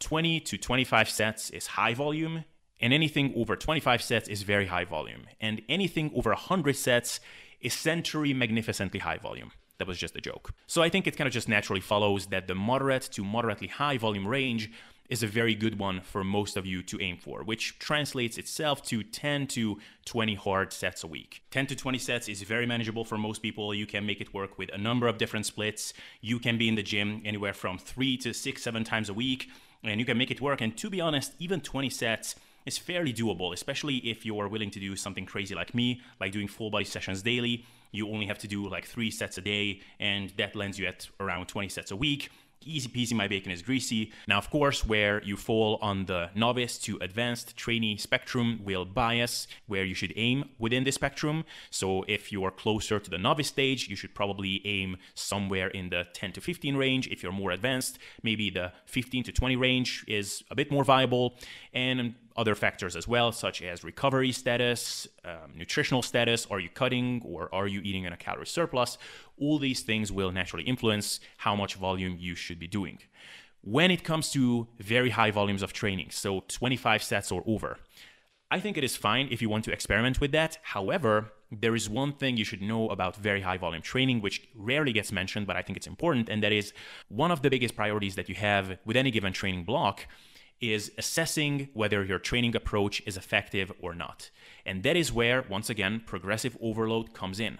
20 0.00 0.40
to 0.40 0.58
25 0.58 1.08
sets 1.08 1.48
is 1.48 1.68
high 1.68 1.94
volume, 1.94 2.44
and 2.82 2.92
anything 2.92 3.32
over 3.34 3.56
25 3.56 4.02
sets 4.02 4.28
is 4.28 4.42
very 4.42 4.66
high 4.66 4.84
volume, 4.84 5.22
and 5.40 5.62
anything 5.70 6.12
over 6.14 6.32
100 6.32 6.76
sets 6.76 7.18
is 7.62 7.72
century 7.72 8.34
magnificently 8.34 9.00
high 9.00 9.16
volume. 9.16 9.52
That 9.78 9.88
was 9.88 9.96
just 9.96 10.16
a 10.16 10.20
joke. 10.20 10.52
So 10.66 10.82
I 10.82 10.90
think 10.90 11.06
it 11.06 11.16
kind 11.16 11.28
of 11.28 11.32
just 11.32 11.48
naturally 11.48 11.80
follows 11.80 12.26
that 12.26 12.46
the 12.46 12.54
moderate 12.54 13.08
to 13.12 13.24
moderately 13.24 13.68
high 13.68 13.96
volume 13.96 14.28
range 14.28 14.70
is 15.08 15.22
a 15.22 15.26
very 15.26 15.54
good 15.54 15.78
one 15.78 16.00
for 16.00 16.24
most 16.24 16.56
of 16.56 16.66
you 16.66 16.82
to 16.82 17.00
aim 17.00 17.16
for, 17.16 17.42
which 17.42 17.78
translates 17.78 18.38
itself 18.38 18.82
to 18.82 19.02
10 19.02 19.46
to 19.48 19.78
20 20.04 20.34
hard 20.34 20.72
sets 20.72 21.04
a 21.04 21.06
week. 21.06 21.42
10 21.50 21.66
to 21.68 21.76
20 21.76 21.98
sets 21.98 22.28
is 22.28 22.42
very 22.42 22.66
manageable 22.66 23.04
for 23.04 23.18
most 23.18 23.42
people. 23.42 23.74
You 23.74 23.86
can 23.86 24.06
make 24.06 24.20
it 24.20 24.34
work 24.34 24.58
with 24.58 24.70
a 24.72 24.78
number 24.78 25.06
of 25.06 25.18
different 25.18 25.46
splits. 25.46 25.92
You 26.20 26.38
can 26.38 26.58
be 26.58 26.68
in 26.68 26.74
the 26.74 26.82
gym 26.82 27.22
anywhere 27.24 27.52
from 27.52 27.78
three 27.78 28.16
to 28.18 28.32
six, 28.32 28.62
seven 28.62 28.84
times 28.84 29.08
a 29.08 29.14
week, 29.14 29.48
and 29.82 30.00
you 30.00 30.06
can 30.06 30.18
make 30.18 30.30
it 30.30 30.40
work. 30.40 30.60
And 30.60 30.76
to 30.78 30.90
be 30.90 31.00
honest, 31.00 31.34
even 31.38 31.60
20 31.60 31.90
sets 31.90 32.34
is 32.64 32.76
fairly 32.76 33.12
doable, 33.12 33.52
especially 33.52 33.98
if 33.98 34.26
you 34.26 34.38
are 34.40 34.48
willing 34.48 34.70
to 34.70 34.80
do 34.80 34.96
something 34.96 35.24
crazy 35.24 35.54
like 35.54 35.74
me, 35.74 36.00
like 36.20 36.32
doing 36.32 36.48
full 36.48 36.70
body 36.70 36.84
sessions 36.84 37.22
daily. 37.22 37.64
You 37.92 38.10
only 38.10 38.26
have 38.26 38.38
to 38.38 38.48
do 38.48 38.68
like 38.68 38.84
three 38.84 39.10
sets 39.12 39.38
a 39.38 39.40
day, 39.40 39.80
and 40.00 40.30
that 40.36 40.56
lands 40.56 40.78
you 40.78 40.86
at 40.86 41.08
around 41.20 41.46
20 41.46 41.68
sets 41.68 41.92
a 41.92 41.96
week 41.96 42.30
easy 42.64 42.88
peasy, 42.88 43.14
my 43.14 43.28
bacon 43.28 43.52
is 43.52 43.62
greasy. 43.62 44.12
Now, 44.26 44.38
of 44.38 44.50
course, 44.50 44.84
where 44.84 45.22
you 45.22 45.36
fall 45.36 45.78
on 45.80 46.06
the 46.06 46.30
novice 46.34 46.78
to 46.78 46.98
advanced 47.00 47.56
trainee 47.56 47.96
spectrum 47.96 48.60
will 48.62 48.84
bias 48.84 49.46
where 49.66 49.84
you 49.84 49.94
should 49.94 50.12
aim 50.16 50.50
within 50.58 50.84
the 50.84 50.90
spectrum. 50.90 51.44
So 51.70 52.04
if 52.08 52.32
you 52.32 52.44
are 52.44 52.50
closer 52.50 52.98
to 52.98 53.10
the 53.10 53.18
novice 53.18 53.48
stage, 53.48 53.88
you 53.88 53.96
should 53.96 54.14
probably 54.14 54.60
aim 54.64 54.96
somewhere 55.14 55.68
in 55.68 55.90
the 55.90 56.06
10 56.12 56.32
to 56.32 56.40
15 56.40 56.76
range. 56.76 57.08
If 57.08 57.22
you're 57.22 57.32
more 57.32 57.50
advanced, 57.50 57.98
maybe 58.22 58.50
the 58.50 58.72
15 58.86 59.24
to 59.24 59.32
20 59.32 59.56
range 59.56 60.04
is 60.08 60.42
a 60.50 60.54
bit 60.54 60.70
more 60.70 60.84
viable. 60.84 61.34
And 61.72 62.14
other 62.36 62.54
factors 62.54 62.96
as 62.96 63.08
well, 63.08 63.32
such 63.32 63.62
as 63.62 63.84
recovery 63.84 64.32
status, 64.32 65.08
um, 65.24 65.52
nutritional 65.54 66.02
status, 66.02 66.46
are 66.50 66.60
you 66.60 66.68
cutting 66.68 67.22
or 67.24 67.48
are 67.54 67.66
you 67.66 67.80
eating 67.82 68.04
in 68.04 68.12
a 68.12 68.16
calorie 68.16 68.46
surplus? 68.46 68.98
All 69.38 69.58
these 69.58 69.82
things 69.82 70.12
will 70.12 70.32
naturally 70.32 70.64
influence 70.64 71.20
how 71.38 71.56
much 71.56 71.74
volume 71.74 72.16
you 72.18 72.34
should 72.34 72.58
be 72.58 72.66
doing. 72.66 72.98
When 73.62 73.90
it 73.90 74.04
comes 74.04 74.30
to 74.30 74.68
very 74.78 75.10
high 75.10 75.30
volumes 75.30 75.62
of 75.62 75.72
training, 75.72 76.10
so 76.10 76.44
25 76.48 77.02
sets 77.02 77.32
or 77.32 77.42
over, 77.46 77.78
I 78.50 78.60
think 78.60 78.76
it 78.76 78.84
is 78.84 78.96
fine 78.96 79.28
if 79.30 79.42
you 79.42 79.48
want 79.48 79.64
to 79.64 79.72
experiment 79.72 80.20
with 80.20 80.30
that. 80.32 80.58
However, 80.62 81.32
there 81.50 81.74
is 81.74 81.88
one 81.88 82.12
thing 82.12 82.36
you 82.36 82.44
should 82.44 82.62
know 82.62 82.88
about 82.90 83.16
very 83.16 83.40
high 83.40 83.56
volume 83.56 83.82
training, 83.82 84.20
which 84.20 84.48
rarely 84.54 84.92
gets 84.92 85.10
mentioned, 85.10 85.46
but 85.46 85.56
I 85.56 85.62
think 85.62 85.76
it's 85.76 85.86
important, 85.86 86.28
and 86.28 86.42
that 86.42 86.52
is 86.52 86.72
one 87.08 87.32
of 87.32 87.42
the 87.42 87.50
biggest 87.50 87.74
priorities 87.74 88.14
that 88.14 88.28
you 88.28 88.36
have 88.36 88.78
with 88.84 88.96
any 88.96 89.10
given 89.10 89.32
training 89.32 89.64
block 89.64 90.06
is 90.60 90.92
assessing 90.96 91.68
whether 91.74 92.04
your 92.04 92.18
training 92.18 92.56
approach 92.56 93.02
is 93.06 93.16
effective 93.16 93.70
or 93.80 93.94
not. 93.94 94.30
And 94.64 94.82
that 94.82 94.96
is 94.96 95.12
where, 95.12 95.44
once 95.48 95.68
again, 95.70 96.02
progressive 96.06 96.56
overload 96.60 97.12
comes 97.12 97.38
in. 97.40 97.58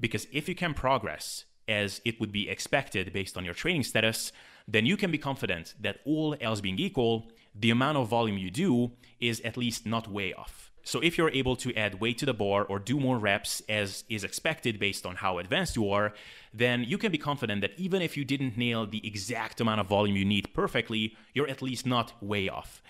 Because 0.00 0.26
if 0.32 0.48
you 0.48 0.54
can 0.54 0.74
progress 0.74 1.44
as 1.68 2.00
it 2.04 2.18
would 2.18 2.32
be 2.32 2.48
expected 2.48 3.12
based 3.12 3.36
on 3.36 3.44
your 3.44 3.54
training 3.54 3.82
status, 3.82 4.32
then 4.66 4.86
you 4.86 4.96
can 4.96 5.10
be 5.10 5.18
confident 5.18 5.74
that 5.80 6.00
all 6.04 6.34
else 6.40 6.60
being 6.60 6.78
equal, 6.78 7.30
the 7.54 7.70
amount 7.70 7.98
of 7.98 8.08
volume 8.08 8.38
you 8.38 8.50
do 8.50 8.92
is 9.20 9.40
at 9.42 9.56
least 9.56 9.86
not 9.86 10.08
way 10.08 10.32
off. 10.32 10.67
So 10.84 11.00
if 11.00 11.18
you're 11.18 11.30
able 11.30 11.56
to 11.56 11.74
add 11.74 12.00
weight 12.00 12.18
to 12.18 12.26
the 12.26 12.32
bar 12.32 12.64
or 12.64 12.78
do 12.78 12.98
more 12.98 13.18
reps 13.18 13.62
as 13.68 14.04
is 14.08 14.24
expected 14.24 14.78
based 14.78 15.04
on 15.04 15.16
how 15.16 15.38
advanced 15.38 15.76
you 15.76 15.90
are, 15.90 16.14
then 16.54 16.82
you 16.84 16.96
can 16.96 17.12
be 17.12 17.18
confident 17.18 17.60
that 17.60 17.72
even 17.76 18.00
if 18.00 18.16
you 18.16 18.24
didn't 18.24 18.56
nail 18.56 18.86
the 18.86 19.06
exact 19.06 19.60
amount 19.60 19.80
of 19.80 19.86
volume 19.86 20.16
you 20.16 20.24
need 20.24 20.52
perfectly, 20.54 21.14
you're 21.34 21.48
at 21.48 21.60
least 21.60 21.84
not 21.84 22.12
way 22.22 22.48
off. 22.48 22.80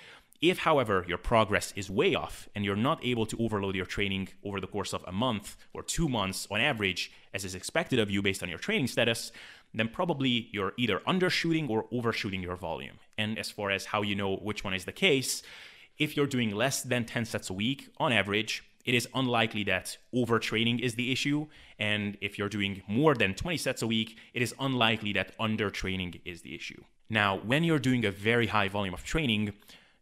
If, 0.41 0.59
however, 0.59 1.05
your 1.09 1.19
progress 1.19 1.73
is 1.75 1.91
way 1.91 2.15
off 2.15 2.49
and 2.55 2.65
you're 2.65 2.77
not 2.77 3.05
able 3.05 3.27
to 3.27 3.37
overload 3.43 3.75
your 3.75 3.87
training 3.87 4.29
over 4.45 4.61
the 4.61 4.69
course 4.69 4.93
of 4.93 5.05
a 5.05 5.13
month 5.13 5.57
or 5.75 5.83
two 5.83 6.09
months 6.09 6.47
on 6.49 6.61
average, 6.61 7.11
as 7.35 7.45
is 7.45 7.57
expected 7.57 7.99
of 7.99 8.11
you 8.11 8.23
based 8.23 8.45
on 8.45 8.49
your 8.49 8.59
training 8.59 8.87
status, 8.87 9.33
then 9.75 9.89
probably 9.89 10.49
you're 10.53 10.75
either 10.77 11.01
undershooting 11.01 11.69
or 11.69 11.87
overshooting 11.93 12.41
your 12.41 12.55
volume. 12.55 13.01
And 13.19 13.37
as 13.37 13.51
far 13.51 13.73
as 13.73 13.87
how 13.87 14.03
you 14.03 14.15
know 14.15 14.37
which 14.37 14.63
one 14.63 14.75
is 14.75 14.85
the 14.85 14.93
case, 14.93 15.43
if 15.99 16.17
you're 16.17 16.27
doing 16.27 16.55
less 16.55 16.83
than 16.83 17.05
10 17.05 17.25
sets 17.25 17.51
a 17.51 17.53
week 17.53 17.89
on 17.99 18.13
average, 18.13 18.65
it 18.85 18.95
is 18.95 19.09
unlikely 19.15 19.65
that 19.65 19.99
overtraining 20.15 20.81
is 20.81 20.95
the 20.95 21.13
issue. 21.13 21.47
And 21.79 22.17
if 22.21 22.39
you're 22.39 22.49
doing 22.49 22.83
more 22.89 23.15
than 23.15 23.35
20 23.35 23.57
sets 23.59 23.83
a 23.83 23.87
week, 23.87 24.17
it 24.33 24.41
is 24.41 24.55
unlikely 24.59 25.13
that 25.13 25.37
undertraining 25.39 26.21
is 26.25 26.43
the 26.43 26.55
issue. 26.55 26.83
Now, 27.11 27.37
when 27.39 27.65
you're 27.65 27.79
doing 27.79 28.05
a 28.05 28.11
very 28.11 28.47
high 28.47 28.69
volume 28.69 28.95
of 28.95 29.05
training, 29.05 29.53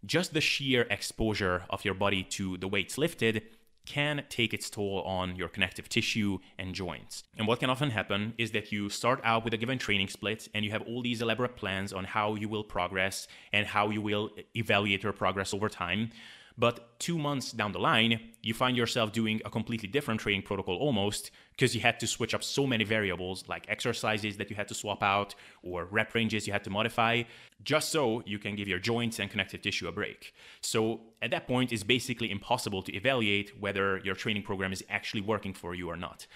just 0.04 0.34
the 0.34 0.40
sheer 0.40 0.82
exposure 0.90 1.64
of 1.70 1.84
your 1.84 1.94
body 1.94 2.22
to 2.22 2.56
the 2.58 2.68
weights 2.68 2.96
lifted 2.96 3.42
can 3.86 4.24
take 4.28 4.52
its 4.52 4.68
toll 4.68 5.02
on 5.06 5.36
your 5.36 5.48
connective 5.48 5.88
tissue 5.88 6.38
and 6.58 6.74
joints. 6.74 7.24
And 7.38 7.46
what 7.46 7.60
can 7.60 7.70
often 7.70 7.90
happen 7.90 8.34
is 8.36 8.50
that 8.50 8.72
you 8.72 8.90
start 8.90 9.20
out 9.24 9.44
with 9.44 9.54
a 9.54 9.56
given 9.56 9.78
training 9.78 10.08
split 10.08 10.48
and 10.54 10.64
you 10.64 10.72
have 10.72 10.82
all 10.82 11.02
these 11.02 11.22
elaborate 11.22 11.56
plans 11.56 11.92
on 11.92 12.04
how 12.04 12.34
you 12.34 12.48
will 12.48 12.64
progress 12.64 13.28
and 13.52 13.66
how 13.66 13.90
you 13.90 14.02
will 14.02 14.30
evaluate 14.54 15.02
your 15.02 15.12
progress 15.12 15.54
over 15.54 15.68
time. 15.68 16.10
But 16.58 16.98
two 16.98 17.18
months 17.18 17.52
down 17.52 17.72
the 17.72 17.78
line, 17.78 18.18
you 18.40 18.54
find 18.54 18.76
yourself 18.76 19.12
doing 19.12 19.42
a 19.44 19.50
completely 19.50 19.88
different 19.88 20.20
training 20.20 20.42
protocol 20.42 20.76
almost 20.76 21.30
because 21.50 21.74
you 21.74 21.82
had 21.82 22.00
to 22.00 22.06
switch 22.06 22.32
up 22.32 22.42
so 22.42 22.66
many 22.66 22.84
variables 22.84 23.44
like 23.46 23.66
exercises 23.68 24.38
that 24.38 24.48
you 24.48 24.56
had 24.56 24.68
to 24.68 24.74
swap 24.74 25.02
out 25.02 25.34
or 25.62 25.84
rep 25.84 26.14
ranges 26.14 26.46
you 26.46 26.54
had 26.54 26.64
to 26.64 26.70
modify 26.70 27.22
just 27.62 27.90
so 27.90 28.22
you 28.24 28.38
can 28.38 28.56
give 28.56 28.68
your 28.68 28.78
joints 28.78 29.18
and 29.18 29.30
connective 29.30 29.60
tissue 29.60 29.86
a 29.86 29.92
break. 29.92 30.32
So 30.62 31.00
at 31.20 31.30
that 31.30 31.46
point, 31.46 31.72
it's 31.72 31.82
basically 31.82 32.30
impossible 32.30 32.82
to 32.84 32.94
evaluate 32.94 33.60
whether 33.60 33.98
your 33.98 34.14
training 34.14 34.42
program 34.42 34.72
is 34.72 34.82
actually 34.88 35.22
working 35.22 35.52
for 35.52 35.74
you 35.74 35.90
or 35.90 35.96
not. 35.96 36.26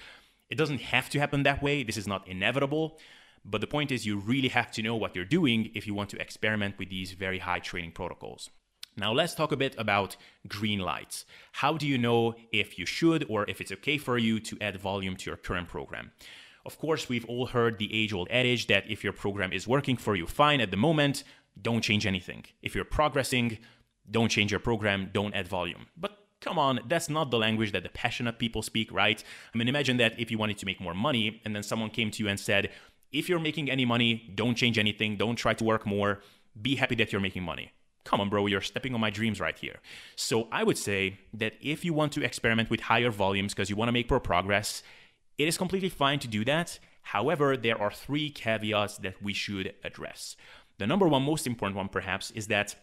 It 0.51 0.59
doesn't 0.59 0.81
have 0.81 1.09
to 1.11 1.19
happen 1.19 1.45
that 1.45 1.63
way, 1.63 1.83
this 1.83 1.97
is 1.97 2.07
not 2.07 2.29
inevitable. 2.29 2.99
But 3.43 3.63
the 3.63 3.67
point 3.67 3.91
is, 3.91 4.05
you 4.05 4.19
really 4.19 4.49
have 4.49 4.71
to 4.73 4.83
know 4.83 4.97
what 4.97 5.17
you're 5.17 5.25
doing 5.25 5.71
if 5.75 5.87
you 5.87 5.95
want 5.95 6.11
to 6.11 6.21
experiment 6.21 6.79
with 6.79 6.91
these 6.91 7.13
very 7.13 7.39
high 7.39 7.61
training 7.61 7.93
protocols. 7.93 8.51
Now, 8.97 9.13
let's 9.13 9.35
talk 9.35 9.53
a 9.53 9.57
bit 9.57 9.75
about 9.79 10.17
green 10.49 10.81
lights. 10.81 11.25
How 11.53 11.77
do 11.77 11.87
you 11.87 11.97
know 11.97 12.35
if 12.53 12.79
you 12.79 12.87
should 12.87 13.25
or 13.29 13.49
if 13.49 13.61
it's 13.61 13.73
okay 13.73 13.99
for 13.99 14.19
you 14.19 14.41
to 14.41 14.59
add 14.61 14.77
volume 14.77 15.17
to 15.17 15.31
your 15.31 15.37
current 15.37 15.69
program? 15.69 16.13
Of 16.67 16.79
course, 16.79 17.09
we've 17.09 17.25
all 17.25 17.47
heard 17.47 17.79
the 17.79 17.93
age 17.95 18.13
old 18.13 18.29
adage 18.31 18.67
that 18.67 18.91
if 18.91 19.03
your 19.03 19.13
program 19.13 19.53
is 19.53 19.67
working 19.67 19.97
for 19.97 20.15
you 20.15 20.27
fine 20.27 20.61
at 20.61 20.71
the 20.71 20.77
moment, 20.77 21.25
don't 21.61 21.83
change 21.83 22.07
anything. 22.07 22.45
If 22.63 22.75
you're 22.75 22.85
progressing, 22.85 23.59
don't 24.11 24.29
change 24.29 24.51
your 24.51 24.61
program, 24.61 25.11
don't 25.13 25.35
add 25.35 25.49
volume. 25.49 25.87
But 25.97 26.19
come 26.41 26.59
on, 26.59 26.81
that's 26.89 27.09
not 27.09 27.31
the 27.31 27.39
language 27.39 27.73
that 27.73 27.83
the 27.83 27.89
passionate 27.89 28.39
people 28.39 28.63
speak, 28.63 28.93
right? 28.93 29.23
I 29.55 29.59
mean, 29.59 29.69
imagine 29.69 29.97
that 29.99 30.19
if 30.19 30.31
you 30.31 30.39
wanted 30.39 30.59
to 30.59 30.67
make 30.67 30.81
more 30.81 30.95
money 30.95 31.41
and 31.45 31.55
then 31.55 31.63
someone 31.63 31.91
came 31.91 32.11
to 32.11 32.23
you 32.23 32.29
and 32.29 32.39
said, 32.39 32.71
if 33.13 33.29
you're 33.29 33.41
making 33.41 33.71
any 33.71 33.85
money, 33.85 34.31
don't 34.35 34.55
change 34.55 34.79
anything, 34.79 35.17
don't 35.17 35.37
try 35.37 35.55
to 35.55 35.65
work 35.65 35.87
more, 35.87 36.21
be 36.61 36.77
happy 36.77 36.95
that 36.97 37.13
you're 37.13 37.21
making 37.21 37.43
money. 37.43 37.73
Come 38.05 38.21
on, 38.21 38.29
bro, 38.29 38.47
you're 38.47 38.61
stepping 38.61 38.95
on 38.95 39.01
my 39.01 39.11
dreams 39.11 39.41
right 39.41 39.57
here. 39.57 39.77
So 40.17 40.49
I 40.51 40.65
would 40.65 40.79
say 40.79 41.19
that 41.35 41.55
if 41.61 41.85
you 41.85 41.93
want 41.93 42.13
to 42.13 42.25
experiment 42.25 42.71
with 42.71 42.81
higher 42.81 43.11
volumes 43.11 43.55
because 43.55 43.71
you 43.71 43.77
want 43.77 43.89
to 43.89 43.93
make 43.93 44.11
more 44.11 44.21
progress, 44.21 44.83
it 45.39 45.49
is 45.49 45.59
completely 45.59 45.91
fine 45.91 46.19
to 46.21 46.29
do 46.29 46.45
that. 46.45 46.79
However, 47.03 47.57
there 47.57 47.81
are 47.81 47.91
three 47.91 48.31
caveats 48.31 48.99
that 48.99 49.23
we 49.23 49.33
should 49.33 49.75
address. 49.85 50.37
The 50.79 50.87
number 50.87 51.07
one, 51.09 51.23
most 51.23 51.47
important 51.47 51.77
one 51.77 51.89
perhaps, 51.89 52.31
is 52.31 52.47
that 52.47 52.75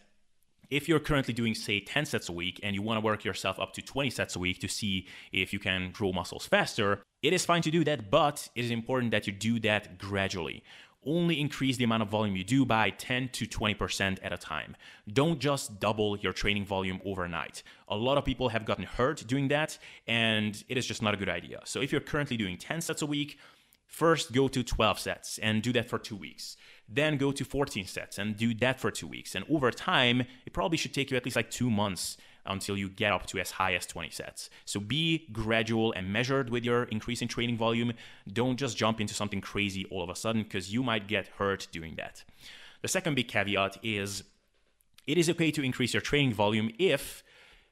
if 0.70 0.88
you're 0.88 1.00
currently 1.00 1.32
doing, 1.32 1.54
say, 1.54 1.80
10 1.80 2.04
sets 2.04 2.28
a 2.28 2.32
week 2.32 2.60
and 2.62 2.74
you 2.74 2.82
want 2.82 2.98
to 2.98 3.04
work 3.04 3.24
yourself 3.24 3.58
up 3.58 3.72
to 3.72 3.82
20 3.82 4.10
sets 4.10 4.36
a 4.36 4.38
week 4.38 4.60
to 4.60 4.68
see 4.68 5.06
if 5.32 5.52
you 5.52 5.58
can 5.58 5.90
grow 5.92 6.12
muscles 6.12 6.46
faster, 6.46 7.02
it 7.22 7.32
is 7.32 7.46
fine 7.46 7.62
to 7.62 7.70
do 7.70 7.84
that, 7.84 8.10
but 8.10 8.48
it 8.54 8.64
is 8.64 8.70
important 8.70 9.10
that 9.12 9.26
you 9.26 9.32
do 9.32 9.58
that 9.60 9.98
gradually. 9.98 10.62
Only 11.08 11.40
increase 11.40 11.78
the 11.78 11.84
amount 11.84 12.02
of 12.02 12.10
volume 12.10 12.36
you 12.36 12.44
do 12.44 12.66
by 12.66 12.90
10 12.90 13.30
to 13.30 13.46
20% 13.46 14.18
at 14.22 14.30
a 14.30 14.36
time. 14.36 14.76
Don't 15.10 15.38
just 15.38 15.80
double 15.80 16.18
your 16.18 16.34
training 16.34 16.66
volume 16.66 17.00
overnight. 17.02 17.62
A 17.88 17.96
lot 17.96 18.18
of 18.18 18.26
people 18.26 18.50
have 18.50 18.66
gotten 18.66 18.84
hurt 18.84 19.26
doing 19.26 19.48
that, 19.48 19.78
and 20.06 20.62
it 20.68 20.76
is 20.76 20.84
just 20.84 21.00
not 21.00 21.14
a 21.14 21.16
good 21.16 21.30
idea. 21.30 21.60
So 21.64 21.80
if 21.80 21.92
you're 21.92 22.02
currently 22.02 22.36
doing 22.36 22.58
10 22.58 22.82
sets 22.82 23.00
a 23.00 23.06
week, 23.06 23.38
first 23.86 24.32
go 24.32 24.48
to 24.48 24.62
12 24.62 24.98
sets 24.98 25.38
and 25.38 25.62
do 25.62 25.72
that 25.72 25.88
for 25.88 25.98
two 25.98 26.16
weeks. 26.16 26.58
Then 26.86 27.16
go 27.16 27.32
to 27.32 27.42
14 27.42 27.86
sets 27.86 28.18
and 28.18 28.36
do 28.36 28.52
that 28.56 28.78
for 28.78 28.90
two 28.90 29.06
weeks. 29.06 29.34
And 29.34 29.46
over 29.50 29.70
time, 29.70 30.26
it 30.44 30.52
probably 30.52 30.76
should 30.76 30.92
take 30.92 31.10
you 31.10 31.16
at 31.16 31.24
least 31.24 31.36
like 31.36 31.50
two 31.50 31.70
months 31.70 32.18
until 32.48 32.76
you 32.76 32.88
get 32.88 33.12
up 33.12 33.26
to 33.26 33.38
as 33.38 33.52
high 33.52 33.74
as 33.74 33.86
20 33.86 34.10
sets. 34.10 34.50
So 34.64 34.80
be 34.80 35.28
gradual 35.32 35.92
and 35.92 36.12
measured 36.12 36.50
with 36.50 36.64
your 36.64 36.84
increase 36.84 37.22
in 37.22 37.28
training 37.28 37.56
volume. 37.56 37.92
Don't 38.32 38.56
just 38.56 38.76
jump 38.76 39.00
into 39.00 39.14
something 39.14 39.40
crazy 39.40 39.86
all 39.90 40.02
of 40.02 40.10
a 40.10 40.16
sudden 40.16 40.42
because 40.42 40.72
you 40.72 40.82
might 40.82 41.06
get 41.06 41.28
hurt 41.38 41.68
doing 41.70 41.94
that. 41.96 42.24
The 42.82 42.88
second 42.88 43.14
big 43.14 43.28
caveat 43.28 43.78
is 43.82 44.24
it 45.06 45.18
is 45.18 45.30
okay 45.30 45.50
to 45.50 45.62
increase 45.62 45.94
your 45.94 46.00
training 46.00 46.34
volume 46.34 46.70
if, 46.78 47.22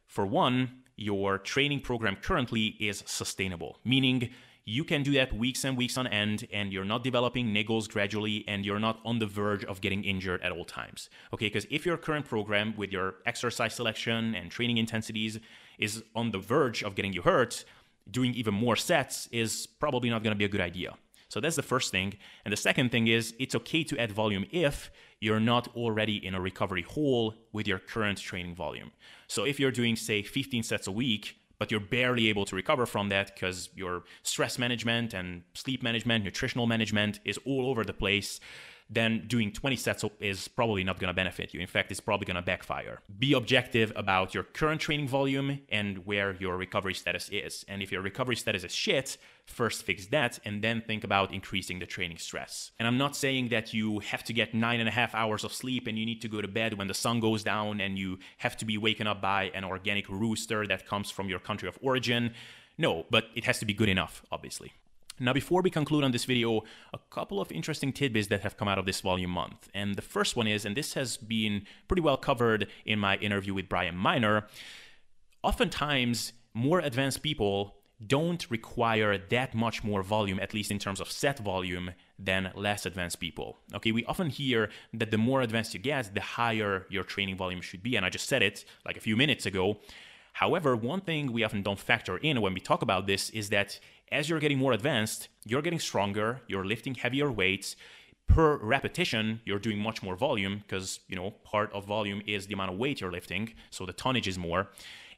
for 0.06 0.24
one, 0.24 0.82
your 0.96 1.38
training 1.38 1.80
program 1.80 2.16
currently 2.16 2.76
is 2.80 3.02
sustainable, 3.06 3.78
meaning 3.84 4.30
you 4.68 4.82
can 4.82 5.04
do 5.04 5.12
that 5.12 5.32
weeks 5.32 5.64
and 5.64 5.76
weeks 5.76 5.96
on 5.96 6.08
end 6.08 6.48
and 6.52 6.72
you're 6.72 6.84
not 6.84 7.04
developing 7.04 7.54
niggles 7.54 7.88
gradually 7.88 8.44
and 8.48 8.66
you're 8.66 8.80
not 8.80 8.98
on 9.04 9.20
the 9.20 9.26
verge 9.26 9.64
of 9.64 9.80
getting 9.80 10.02
injured 10.02 10.42
at 10.42 10.50
all 10.50 10.64
times. 10.64 11.08
Okay, 11.32 11.46
because 11.46 11.68
if 11.70 11.86
your 11.86 11.96
current 11.96 12.26
program 12.26 12.74
with 12.76 12.90
your 12.90 13.14
exercise 13.26 13.74
selection 13.74 14.34
and 14.34 14.50
training 14.50 14.76
intensities 14.76 15.38
is 15.78 16.02
on 16.16 16.32
the 16.32 16.38
verge 16.38 16.82
of 16.82 16.96
getting 16.96 17.12
you 17.12 17.22
hurt, 17.22 17.64
doing 18.10 18.34
even 18.34 18.54
more 18.54 18.74
sets 18.74 19.28
is 19.30 19.66
probably 19.66 20.10
not 20.10 20.24
to 20.24 20.34
be 20.34 20.44
a 20.44 20.48
good 20.48 20.60
idea. 20.60 20.94
So 21.28 21.40
that's 21.40 21.56
the 21.56 21.62
first 21.62 21.92
thing. 21.92 22.14
And 22.44 22.52
the 22.52 22.56
second 22.56 22.90
thing 22.90 23.06
is 23.06 23.34
it's 23.38 23.54
okay 23.54 23.84
to 23.84 23.98
add 23.98 24.10
volume 24.10 24.46
if 24.50 24.90
you're 25.20 25.40
not 25.40 25.68
already 25.76 26.24
in 26.24 26.34
a 26.34 26.40
recovery 26.40 26.82
hole 26.82 27.34
with 27.52 27.68
your 27.68 27.78
current 27.78 28.18
training 28.18 28.56
volume. 28.56 28.90
So 29.28 29.44
if 29.44 29.60
you're 29.60 29.70
doing, 29.70 29.94
say, 29.94 30.22
15 30.22 30.64
sets 30.64 30.88
a 30.88 30.92
week, 30.92 31.36
but 31.58 31.70
you're 31.70 31.80
barely 31.80 32.28
able 32.28 32.44
to 32.44 32.56
recover 32.56 32.86
from 32.86 33.08
that 33.08 33.34
because 33.34 33.70
your 33.74 34.04
stress 34.22 34.58
management 34.58 35.14
and 35.14 35.42
sleep 35.54 35.82
management, 35.82 36.24
nutritional 36.24 36.66
management 36.66 37.20
is 37.24 37.38
all 37.44 37.68
over 37.68 37.84
the 37.84 37.92
place 37.92 38.40
then 38.88 39.24
doing 39.26 39.52
20 39.52 39.76
sets 39.76 40.04
is 40.20 40.46
probably 40.48 40.84
not 40.84 40.98
going 40.98 41.08
to 41.08 41.14
benefit 41.14 41.52
you. 41.52 41.60
In 41.60 41.66
fact, 41.66 41.90
it's 41.90 42.00
probably 42.00 42.24
going 42.24 42.36
to 42.36 42.42
backfire. 42.42 43.00
Be 43.18 43.32
objective 43.32 43.92
about 43.96 44.32
your 44.32 44.44
current 44.44 44.80
training 44.80 45.08
volume 45.08 45.60
and 45.68 46.06
where 46.06 46.36
your 46.38 46.56
recovery 46.56 46.94
status 46.94 47.28
is. 47.30 47.64
And 47.68 47.82
if 47.82 47.90
your 47.90 48.00
recovery 48.00 48.36
status 48.36 48.62
is 48.62 48.72
shit, 48.72 49.16
first 49.44 49.82
fix 49.82 50.06
that 50.06 50.38
and 50.44 50.62
then 50.62 50.82
think 50.82 51.02
about 51.02 51.34
increasing 51.34 51.80
the 51.80 51.86
training 51.86 52.18
stress. 52.18 52.70
And 52.78 52.86
I'm 52.86 52.98
not 52.98 53.16
saying 53.16 53.48
that 53.48 53.74
you 53.74 53.98
have 54.00 54.22
to 54.24 54.32
get 54.32 54.54
nine 54.54 54.78
and 54.78 54.88
a 54.88 54.92
half 54.92 55.14
hours 55.14 55.42
of 55.42 55.52
sleep 55.52 55.88
and 55.88 55.98
you 55.98 56.06
need 56.06 56.22
to 56.22 56.28
go 56.28 56.40
to 56.40 56.48
bed 56.48 56.74
when 56.74 56.86
the 56.86 56.94
sun 56.94 57.18
goes 57.18 57.42
down 57.42 57.80
and 57.80 57.98
you 57.98 58.18
have 58.38 58.56
to 58.58 58.64
be 58.64 58.78
waken 58.78 59.06
up 59.08 59.20
by 59.20 59.50
an 59.54 59.64
organic 59.64 60.08
rooster 60.08 60.66
that 60.66 60.86
comes 60.86 61.10
from 61.10 61.28
your 61.28 61.40
country 61.40 61.68
of 61.68 61.76
origin. 61.82 62.32
No, 62.78 63.06
but 63.10 63.24
it 63.34 63.44
has 63.44 63.58
to 63.60 63.64
be 63.64 63.74
good 63.74 63.88
enough, 63.88 64.22
obviously. 64.30 64.72
Now, 65.18 65.32
before 65.32 65.62
we 65.62 65.70
conclude 65.70 66.04
on 66.04 66.12
this 66.12 66.26
video, 66.26 66.62
a 66.92 66.98
couple 67.10 67.40
of 67.40 67.50
interesting 67.50 67.92
tidbits 67.92 68.28
that 68.28 68.42
have 68.42 68.56
come 68.56 68.68
out 68.68 68.78
of 68.78 68.84
this 68.84 69.00
volume 69.00 69.30
month. 69.30 69.68
And 69.72 69.96
the 69.96 70.02
first 70.02 70.36
one 70.36 70.46
is, 70.46 70.64
and 70.64 70.76
this 70.76 70.94
has 70.94 71.16
been 71.16 71.64
pretty 71.88 72.02
well 72.02 72.18
covered 72.18 72.68
in 72.84 72.98
my 72.98 73.16
interview 73.16 73.54
with 73.54 73.68
Brian 73.68 73.96
Minor, 73.96 74.46
oftentimes 75.42 76.32
more 76.52 76.80
advanced 76.80 77.22
people 77.22 77.76
don't 78.06 78.50
require 78.50 79.16
that 79.16 79.54
much 79.54 79.82
more 79.82 80.02
volume, 80.02 80.38
at 80.38 80.52
least 80.52 80.70
in 80.70 80.78
terms 80.78 81.00
of 81.00 81.10
set 81.10 81.38
volume, 81.38 81.92
than 82.18 82.52
less 82.54 82.84
advanced 82.84 83.20
people. 83.20 83.56
Okay, 83.74 83.92
we 83.92 84.04
often 84.04 84.28
hear 84.28 84.68
that 84.92 85.10
the 85.10 85.18
more 85.18 85.40
advanced 85.40 85.72
you 85.72 85.80
get, 85.80 86.14
the 86.14 86.20
higher 86.20 86.86
your 86.90 87.04
training 87.04 87.38
volume 87.38 87.62
should 87.62 87.82
be. 87.82 87.96
And 87.96 88.04
I 88.04 88.10
just 88.10 88.28
said 88.28 88.42
it 88.42 88.66
like 88.84 88.98
a 88.98 89.00
few 89.00 89.16
minutes 89.16 89.46
ago. 89.46 89.78
However, 90.36 90.76
one 90.76 91.00
thing 91.00 91.32
we 91.32 91.44
often 91.44 91.62
don't 91.62 91.78
factor 91.78 92.18
in 92.18 92.42
when 92.42 92.52
we 92.52 92.60
talk 92.60 92.82
about 92.82 93.06
this 93.06 93.30
is 93.30 93.48
that 93.48 93.80
as 94.12 94.28
you're 94.28 94.38
getting 94.38 94.58
more 94.58 94.74
advanced, 94.74 95.28
you're 95.46 95.62
getting 95.62 95.78
stronger, 95.78 96.42
you're 96.46 96.66
lifting 96.66 96.94
heavier 96.94 97.32
weights. 97.32 97.74
Per 98.26 98.58
repetition, 98.58 99.40
you're 99.46 99.58
doing 99.58 99.78
much 99.78 100.02
more 100.02 100.14
volume 100.14 100.58
because, 100.58 101.00
you 101.08 101.16
know, 101.16 101.30
part 101.30 101.72
of 101.72 101.86
volume 101.86 102.20
is 102.26 102.46
the 102.46 102.52
amount 102.52 102.70
of 102.70 102.76
weight 102.76 103.00
you're 103.00 103.10
lifting, 103.10 103.54
so 103.70 103.86
the 103.86 103.94
tonnage 103.94 104.28
is 104.28 104.36
more. 104.36 104.68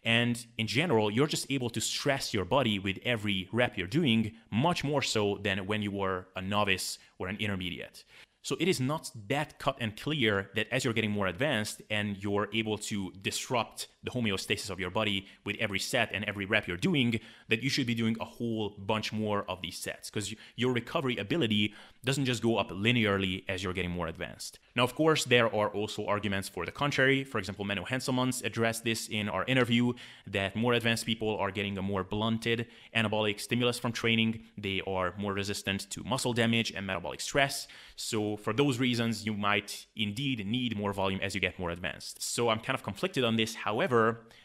And 0.04 0.46
in 0.57 0.68
general, 0.68 1.11
you're 1.11 1.26
just 1.26 1.50
able 1.50 1.70
to 1.70 1.81
stress 1.81 2.33
your 2.33 2.44
body 2.44 2.78
with 2.78 3.00
every 3.04 3.48
rep 3.50 3.76
you're 3.76 3.88
doing 3.88 4.37
much 4.52 4.85
more 4.85 5.02
so 5.02 5.40
than 5.42 5.66
when 5.66 5.83
you 5.83 5.90
were 5.90 6.28
a 6.37 6.42
novice 6.42 6.96
or 7.18 7.26
an 7.26 7.38
intermediate. 7.40 8.04
So 8.42 8.57
it 8.61 8.68
is 8.68 8.81
not 8.81 9.11
that 9.28 9.59
cut 9.59 9.76
and 9.81 9.94
clear 9.94 10.50
that 10.54 10.68
as 10.70 10.85
you're 10.85 10.94
getting 10.94 11.11
more 11.11 11.26
advanced 11.26 11.83
and 11.90 12.16
you're 12.16 12.48
able 12.54 12.78
to 12.78 13.12
disrupt 13.20 13.88
the 14.08 14.18
homeostasis 14.18 14.70
of 14.70 14.80
your 14.80 14.90
body 14.90 15.26
with 15.44 15.56
every 15.58 15.78
set 15.78 16.10
and 16.14 16.24
every 16.24 16.46
rep 16.46 16.66
you're 16.66 16.76
doing, 16.76 17.20
that 17.48 17.62
you 17.62 17.70
should 17.70 17.86
be 17.86 17.94
doing 17.94 18.16
a 18.20 18.24
whole 18.24 18.70
bunch 18.78 19.12
more 19.12 19.44
of 19.48 19.60
these 19.62 19.78
sets 19.78 20.10
because 20.10 20.34
your 20.56 20.72
recovery 20.72 21.16
ability 21.16 21.74
doesn't 22.04 22.24
just 22.24 22.42
go 22.42 22.56
up 22.56 22.70
linearly 22.70 23.44
as 23.48 23.62
you're 23.62 23.72
getting 23.72 23.90
more 23.90 24.06
advanced. 24.06 24.58
Now, 24.76 24.84
of 24.84 24.94
course, 24.94 25.24
there 25.24 25.52
are 25.54 25.68
also 25.80 26.06
arguments 26.06 26.48
for 26.48 26.64
the 26.64 26.70
contrary. 26.70 27.24
For 27.24 27.38
example, 27.38 27.64
Menno 27.64 27.84
Henselmans 27.86 28.44
addressed 28.44 28.82
this 28.84 29.08
in 29.08 29.28
our 29.28 29.44
interview 29.44 29.84
that 30.26 30.54
more 30.54 30.74
advanced 30.74 31.04
people 31.04 31.36
are 31.42 31.50
getting 31.50 31.76
a 31.76 31.82
more 31.82 32.04
blunted 32.04 32.66
anabolic 32.94 33.40
stimulus 33.40 33.78
from 33.82 33.92
training. 33.92 34.30
They 34.56 34.80
are 34.86 35.08
more 35.18 35.34
resistant 35.42 35.90
to 35.90 36.04
muscle 36.04 36.32
damage 36.32 36.68
and 36.76 36.86
metabolic 36.86 37.20
stress. 37.20 37.66
So, 37.96 38.36
for 38.44 38.52
those 38.52 38.78
reasons, 38.78 39.26
you 39.26 39.34
might 39.34 39.70
indeed 39.96 40.46
need 40.46 40.78
more 40.82 40.92
volume 40.92 41.20
as 41.26 41.34
you 41.34 41.40
get 41.40 41.58
more 41.58 41.70
advanced. 41.70 42.14
So, 42.22 42.48
I'm 42.50 42.60
kind 42.60 42.76
of 42.78 42.84
conflicted 42.90 43.24
on 43.24 43.34
this. 43.40 43.50
However, 43.66 43.97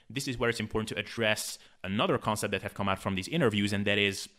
this 0.10 0.28
is 0.28 0.38
where 0.38 0.50
it's 0.50 0.60
important 0.60 0.90
to 0.90 1.00
address 1.00 1.58
another 1.84 2.18
concept 2.18 2.52
that 2.52 2.62
have 2.62 2.74
come 2.74 2.90
out 2.92 3.00
from 3.00 3.16
these 3.16 3.28
interviews, 3.28 3.74
and 3.74 3.86
that 3.86 3.98
is 3.98 4.30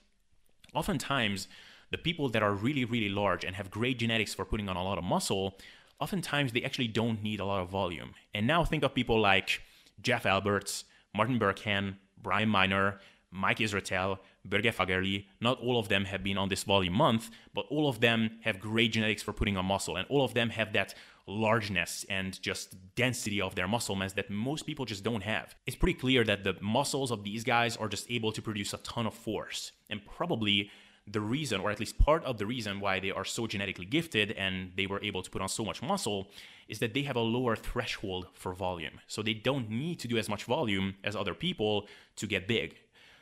oftentimes 0.75 1.49
the 1.91 1.99
people 1.99 2.29
that 2.29 2.43
are 2.43 2.55
really, 2.67 2.85
really 2.85 3.09
large 3.09 3.45
and 3.45 3.55
have 3.57 3.71
great 3.71 3.99
genetics 3.99 4.35
for 4.35 4.45
putting 4.45 4.69
on 4.69 4.77
a 4.77 4.83
lot 4.83 4.99
of 4.99 5.05
muscle, 5.05 5.59
oftentimes 6.01 6.53
they 6.53 6.65
actually 6.65 6.89
don't 6.89 7.23
need 7.23 7.41
a 7.41 7.45
lot 7.45 7.61
of 7.63 7.69
volume. 7.69 8.11
And 8.35 8.47
now 8.47 8.65
think 8.65 8.83
of 8.83 8.95
people 8.95 9.21
like 9.21 9.61
Jeff 10.01 10.27
Alberts, 10.27 10.85
Martin 11.15 11.39
Berkhan, 11.39 11.97
Brian 12.21 12.49
Minor, 12.49 12.99
Mike 13.31 13.59
Israetel, 13.59 14.19
Børge 14.49 14.73
Fagerli, 14.75 15.27
not 15.41 15.61
all 15.61 15.79
of 15.79 15.89
them 15.89 16.05
have 16.05 16.23
been 16.23 16.39
on 16.39 16.49
this 16.49 16.63
volume 16.63 16.95
month, 16.95 17.31
but 17.53 17.67
all 17.71 17.89
of 17.89 18.01
them 18.01 18.39
have 18.43 18.61
great 18.61 18.93
genetics 18.93 19.23
for 19.23 19.33
putting 19.33 19.57
on 19.57 19.67
muscle, 19.67 19.97
and 19.97 20.07
all 20.09 20.25
of 20.25 20.35
them 20.35 20.51
have 20.51 20.73
that 20.73 20.95
largeness 21.27 22.05
and 22.09 22.41
just 22.43 22.77
density 22.95 23.41
of 23.41 23.55
their 23.55 23.67
muscle 23.67 23.97
mass 23.97 24.13
that 24.13 24.31
most 24.31 24.63
people 24.63 24.85
just 24.85 25.03
don't 25.03 25.23
have. 25.23 25.55
It's 25.67 25.77
pretty 25.77 25.99
clear 25.99 26.25
that 26.25 26.45
the 26.45 26.57
muscles 26.61 27.11
of 27.11 27.25
these 27.25 27.45
guys 27.45 27.77
are 27.77 27.89
just 27.89 28.11
able 28.11 28.33
to 28.33 28.43
produce 28.43 28.75
a 28.75 28.79
ton 28.79 29.07
of 29.07 29.15
force, 29.15 29.73
and 29.89 30.05
probably 30.05 30.71
the 31.07 31.21
reason, 31.21 31.61
or 31.61 31.71
at 31.71 31.81
least 31.81 31.99
part 31.99 32.25
of 32.25 32.39
the 32.39 32.47
reason 32.47 32.81
why 32.81 32.99
they 32.99 33.11
are 33.11 33.25
so 33.25 33.47
genetically 33.47 33.85
gifted 33.85 34.33
and 34.33 34.73
they 34.77 34.87
were 34.87 35.03
able 35.03 35.23
to 35.23 35.31
put 35.31 35.43
on 35.43 35.49
so 35.49 35.65
much 35.65 35.83
muscle 35.83 36.31
is 36.67 36.79
that 36.79 36.95
they 36.95 37.03
have 37.03 37.17
a 37.17 37.21
lower 37.21 37.55
threshold 37.55 38.27
for 38.33 38.55
volume. 38.55 39.01
So 39.07 39.23
they 39.23 39.35
don't 39.35 39.69
need 39.69 40.01
to 40.01 40.09
do 40.09 40.17
as 40.17 40.31
much 40.31 40.45
volume 40.45 40.95
as 41.05 41.15
other 41.15 41.35
people 41.35 41.89
to 42.17 42.27
get 42.27 42.49
big. 42.49 42.77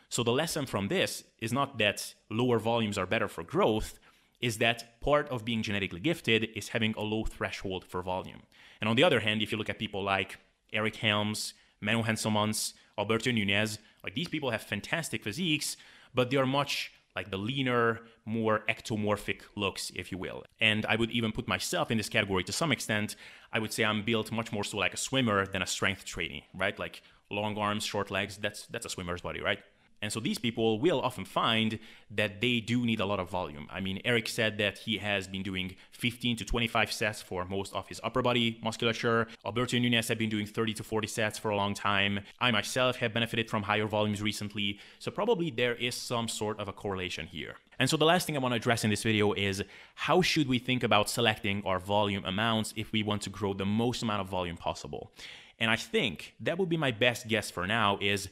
So 0.08 0.22
the 0.22 0.30
lesson 0.30 0.66
from 0.66 0.88
this 0.88 1.24
is 1.40 1.52
not 1.52 1.78
that 1.78 2.14
lower 2.30 2.60
volumes 2.60 2.98
are 2.98 3.06
better 3.06 3.26
for 3.28 3.42
growth, 3.42 3.98
is 4.42 4.58
that 4.58 5.00
part 5.00 5.28
of 5.28 5.44
being 5.44 5.62
genetically 5.62 6.00
gifted 6.00 6.48
is 6.54 6.68
having 6.68 6.94
a 6.98 7.00
low 7.00 7.24
threshold 7.24 7.84
for 7.84 8.02
volume. 8.02 8.42
And 8.80 8.90
on 8.90 8.96
the 8.96 9.04
other 9.04 9.20
hand, 9.20 9.40
if 9.40 9.52
you 9.52 9.58
look 9.58 9.70
at 9.70 9.78
people 9.78 10.02
like 10.02 10.38
Eric 10.72 10.96
Helms, 10.96 11.54
Manuel 11.80 12.04
Henselmans, 12.04 12.74
Alberto 12.98 13.30
Nunez, 13.30 13.78
like 14.04 14.14
these 14.14 14.28
people 14.28 14.50
have 14.50 14.62
fantastic 14.62 15.22
physiques, 15.22 15.76
but 16.12 16.30
they 16.30 16.36
are 16.36 16.46
much 16.46 16.92
like 17.14 17.30
the 17.30 17.36
leaner, 17.36 18.00
more 18.24 18.64
ectomorphic 18.68 19.42
looks, 19.54 19.92
if 19.94 20.10
you 20.10 20.18
will. 20.18 20.44
And 20.60 20.84
I 20.86 20.96
would 20.96 21.10
even 21.10 21.30
put 21.30 21.46
myself 21.46 21.90
in 21.90 21.98
this 21.98 22.08
category 22.08 22.42
to 22.44 22.52
some 22.52 22.72
extent. 22.72 23.16
I 23.52 23.58
would 23.58 23.72
say 23.72 23.84
I'm 23.84 24.02
built 24.02 24.32
much 24.32 24.50
more 24.50 24.64
so 24.64 24.78
like 24.78 24.94
a 24.94 24.96
swimmer 24.96 25.46
than 25.46 25.62
a 25.62 25.66
strength 25.66 26.04
trainee, 26.04 26.46
right? 26.54 26.78
Like 26.78 27.02
long 27.30 27.56
arms, 27.58 27.84
short 27.84 28.10
legs, 28.10 28.38
that's 28.38 28.66
that's 28.66 28.86
a 28.86 28.88
swimmer's 28.88 29.20
body, 29.20 29.40
right? 29.40 29.58
And 30.02 30.12
so 30.12 30.18
these 30.18 30.38
people 30.38 30.80
will 30.80 31.00
often 31.00 31.24
find 31.24 31.78
that 32.10 32.40
they 32.40 32.60
do 32.60 32.84
need 32.84 33.00
a 33.00 33.06
lot 33.06 33.20
of 33.20 33.30
volume. 33.30 33.68
I 33.70 33.80
mean, 33.80 34.00
Eric 34.04 34.28
said 34.28 34.58
that 34.58 34.78
he 34.78 34.98
has 34.98 35.28
been 35.28 35.44
doing 35.44 35.76
15 35.92 36.36
to 36.38 36.44
25 36.44 36.92
sets 36.92 37.22
for 37.22 37.44
most 37.44 37.72
of 37.72 37.86
his 37.86 38.00
upper 38.02 38.20
body 38.20 38.58
musculature. 38.62 39.28
Alberto 39.46 39.78
Nunez 39.78 40.08
had 40.08 40.18
been 40.18 40.28
doing 40.28 40.44
30 40.44 40.74
to 40.74 40.84
40 40.84 41.06
sets 41.06 41.38
for 41.38 41.50
a 41.50 41.56
long 41.56 41.72
time. 41.72 42.20
I 42.40 42.50
myself 42.50 42.96
have 42.96 43.14
benefited 43.14 43.48
from 43.48 43.62
higher 43.62 43.86
volumes 43.86 44.20
recently. 44.20 44.80
So 44.98 45.10
probably 45.12 45.50
there 45.50 45.76
is 45.76 45.94
some 45.94 46.26
sort 46.26 46.58
of 46.58 46.68
a 46.68 46.72
correlation 46.72 47.28
here. 47.28 47.56
And 47.78 47.88
so 47.88 47.96
the 47.96 48.04
last 48.04 48.26
thing 48.26 48.36
I 48.36 48.40
want 48.40 48.52
to 48.52 48.56
address 48.56 48.84
in 48.84 48.90
this 48.90 49.02
video 49.02 49.32
is 49.32 49.62
how 49.94 50.20
should 50.20 50.48
we 50.48 50.58
think 50.58 50.82
about 50.82 51.08
selecting 51.08 51.62
our 51.64 51.78
volume 51.78 52.24
amounts 52.24 52.74
if 52.76 52.92
we 52.92 53.02
want 53.02 53.22
to 53.22 53.30
grow 53.30 53.54
the 53.54 53.64
most 53.64 54.02
amount 54.02 54.20
of 54.20 54.28
volume 54.28 54.56
possible? 54.56 55.12
And 55.58 55.70
I 55.70 55.76
think 55.76 56.34
that 56.40 56.58
would 56.58 56.68
be 56.68 56.76
my 56.76 56.90
best 56.90 57.28
guess 57.28 57.50
for 57.50 57.66
now 57.66 57.98
is 58.00 58.28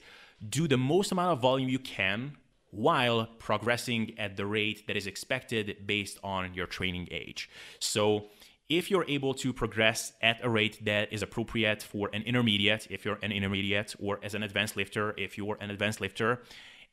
do 0.49 0.67
the 0.67 0.77
most 0.77 1.13
amount 1.13 1.33
of 1.33 1.41
volume 1.41 1.69
you 1.69 1.79
can 1.79 2.37
while 2.71 3.27
progressing 3.39 4.15
at 4.19 4.37
the 4.37 4.47
rate 4.47 4.87
that 4.87 4.97
is 4.97 5.07
expected 5.07 5.87
based 5.87 6.19
on 6.23 6.55
your 6.55 6.67
training 6.67 7.09
age. 7.11 7.51
So, 7.79 8.27
if 8.69 8.89
you're 8.89 9.05
able 9.09 9.35
to 9.35 9.53
progress 9.53 10.13
at 10.23 10.45
a 10.45 10.49
rate 10.49 10.85
that 10.85 11.13
is 11.13 11.23
appropriate 11.25 11.83
for 11.83 12.09
an 12.13 12.23
intermediate, 12.23 12.87
if 12.89 13.05
you're 13.05 13.19
an 13.21 13.33
intermediate, 13.33 13.97
or 13.99 14.21
as 14.23 14.35
an 14.35 14.45
advanced 14.45 14.77
lifter, 14.77 15.13
if 15.19 15.37
you're 15.37 15.59
an 15.61 15.71
advanced 15.71 16.01
lifter, 16.01 16.43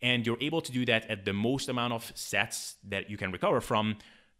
and 0.01 0.25
you're 0.25 0.41
able 0.41 0.59
to 0.59 0.71
do 0.71 0.87
that 0.87 1.07
at 1.07 1.23
the 1.23 1.33
most 1.33 1.69
amount 1.69 1.93
of 1.93 2.11
sets 2.15 2.77
that 2.83 3.11
you 3.11 3.17
can 3.17 3.31
recover 3.31 3.61
from, 3.61 3.95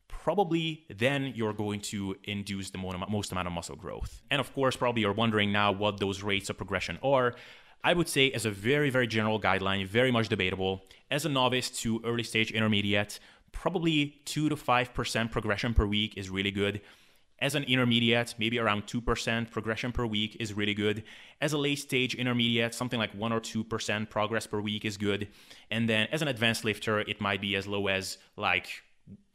probably 0.08 0.86
then 0.90 1.32
you're 1.36 1.54
going 1.54 1.80
to 1.80 2.16
induce 2.24 2.72
the 2.72 2.78
most 2.78 3.32
amount 3.32 3.48
of 3.48 3.54
muscle 3.54 3.76
growth. 3.76 4.22
And 4.32 4.40
of 4.40 4.52
course, 4.54 4.76
probably 4.76 5.02
you're 5.04 5.14
wondering 5.14 5.52
now 5.52 5.72
what 5.72 6.00
those 6.00 6.24
rates 6.24 6.50
of 6.50 6.58
progression 6.58 6.98
are. 7.04 7.36
I 7.84 7.94
would 7.94 8.10
say, 8.10 8.32
as 8.32 8.46
a 8.46 8.52
very, 8.52 8.90
very 8.90 9.08
general 9.08 9.40
guideline, 9.40 9.88
very 9.88 10.12
much 10.12 10.30
debatable, 10.30 10.84
as 11.10 11.26
a 11.26 11.30
novice 11.30 11.70
to 11.82 12.02
early 12.04 12.24
stage 12.24 12.52
intermediate, 12.52 13.20
probably 13.52 14.22
2 14.26 14.50
to 14.50 14.56
5% 14.56 15.32
progression 15.32 15.74
per 15.74 15.86
week 15.86 16.18
is 16.18 16.30
really 16.30 16.52
good. 16.52 16.82
As 17.40 17.54
an 17.54 17.64
intermediate, 17.64 18.34
maybe 18.40 18.58
around 18.58 18.88
2% 18.88 19.52
progression 19.52 19.92
per 19.92 20.06
week 20.06 20.38
is 20.40 20.54
really 20.54 20.74
good. 20.74 21.04
As 21.40 21.54
a 21.54 21.58
late 21.58 21.78
stage 21.78 22.16
intermediate, 22.16 22.74
something 22.74 23.00
like 23.00 23.14
1 23.14 23.32
or 23.32 23.40
2% 23.40 24.10
progress 24.10 24.48
per 24.48 24.60
week 24.60 24.86
is 24.86 24.98
good. 24.98 25.28
And 25.70 25.88
then 25.88 26.08
as 26.12 26.24
an 26.24 26.28
advanced 26.28 26.66
lifter, 26.66 27.00
it 27.00 27.22
might 27.22 27.40
be 27.40 27.56
as 27.56 27.68
low 27.68 27.88
as 27.88 28.18
like 28.38 28.84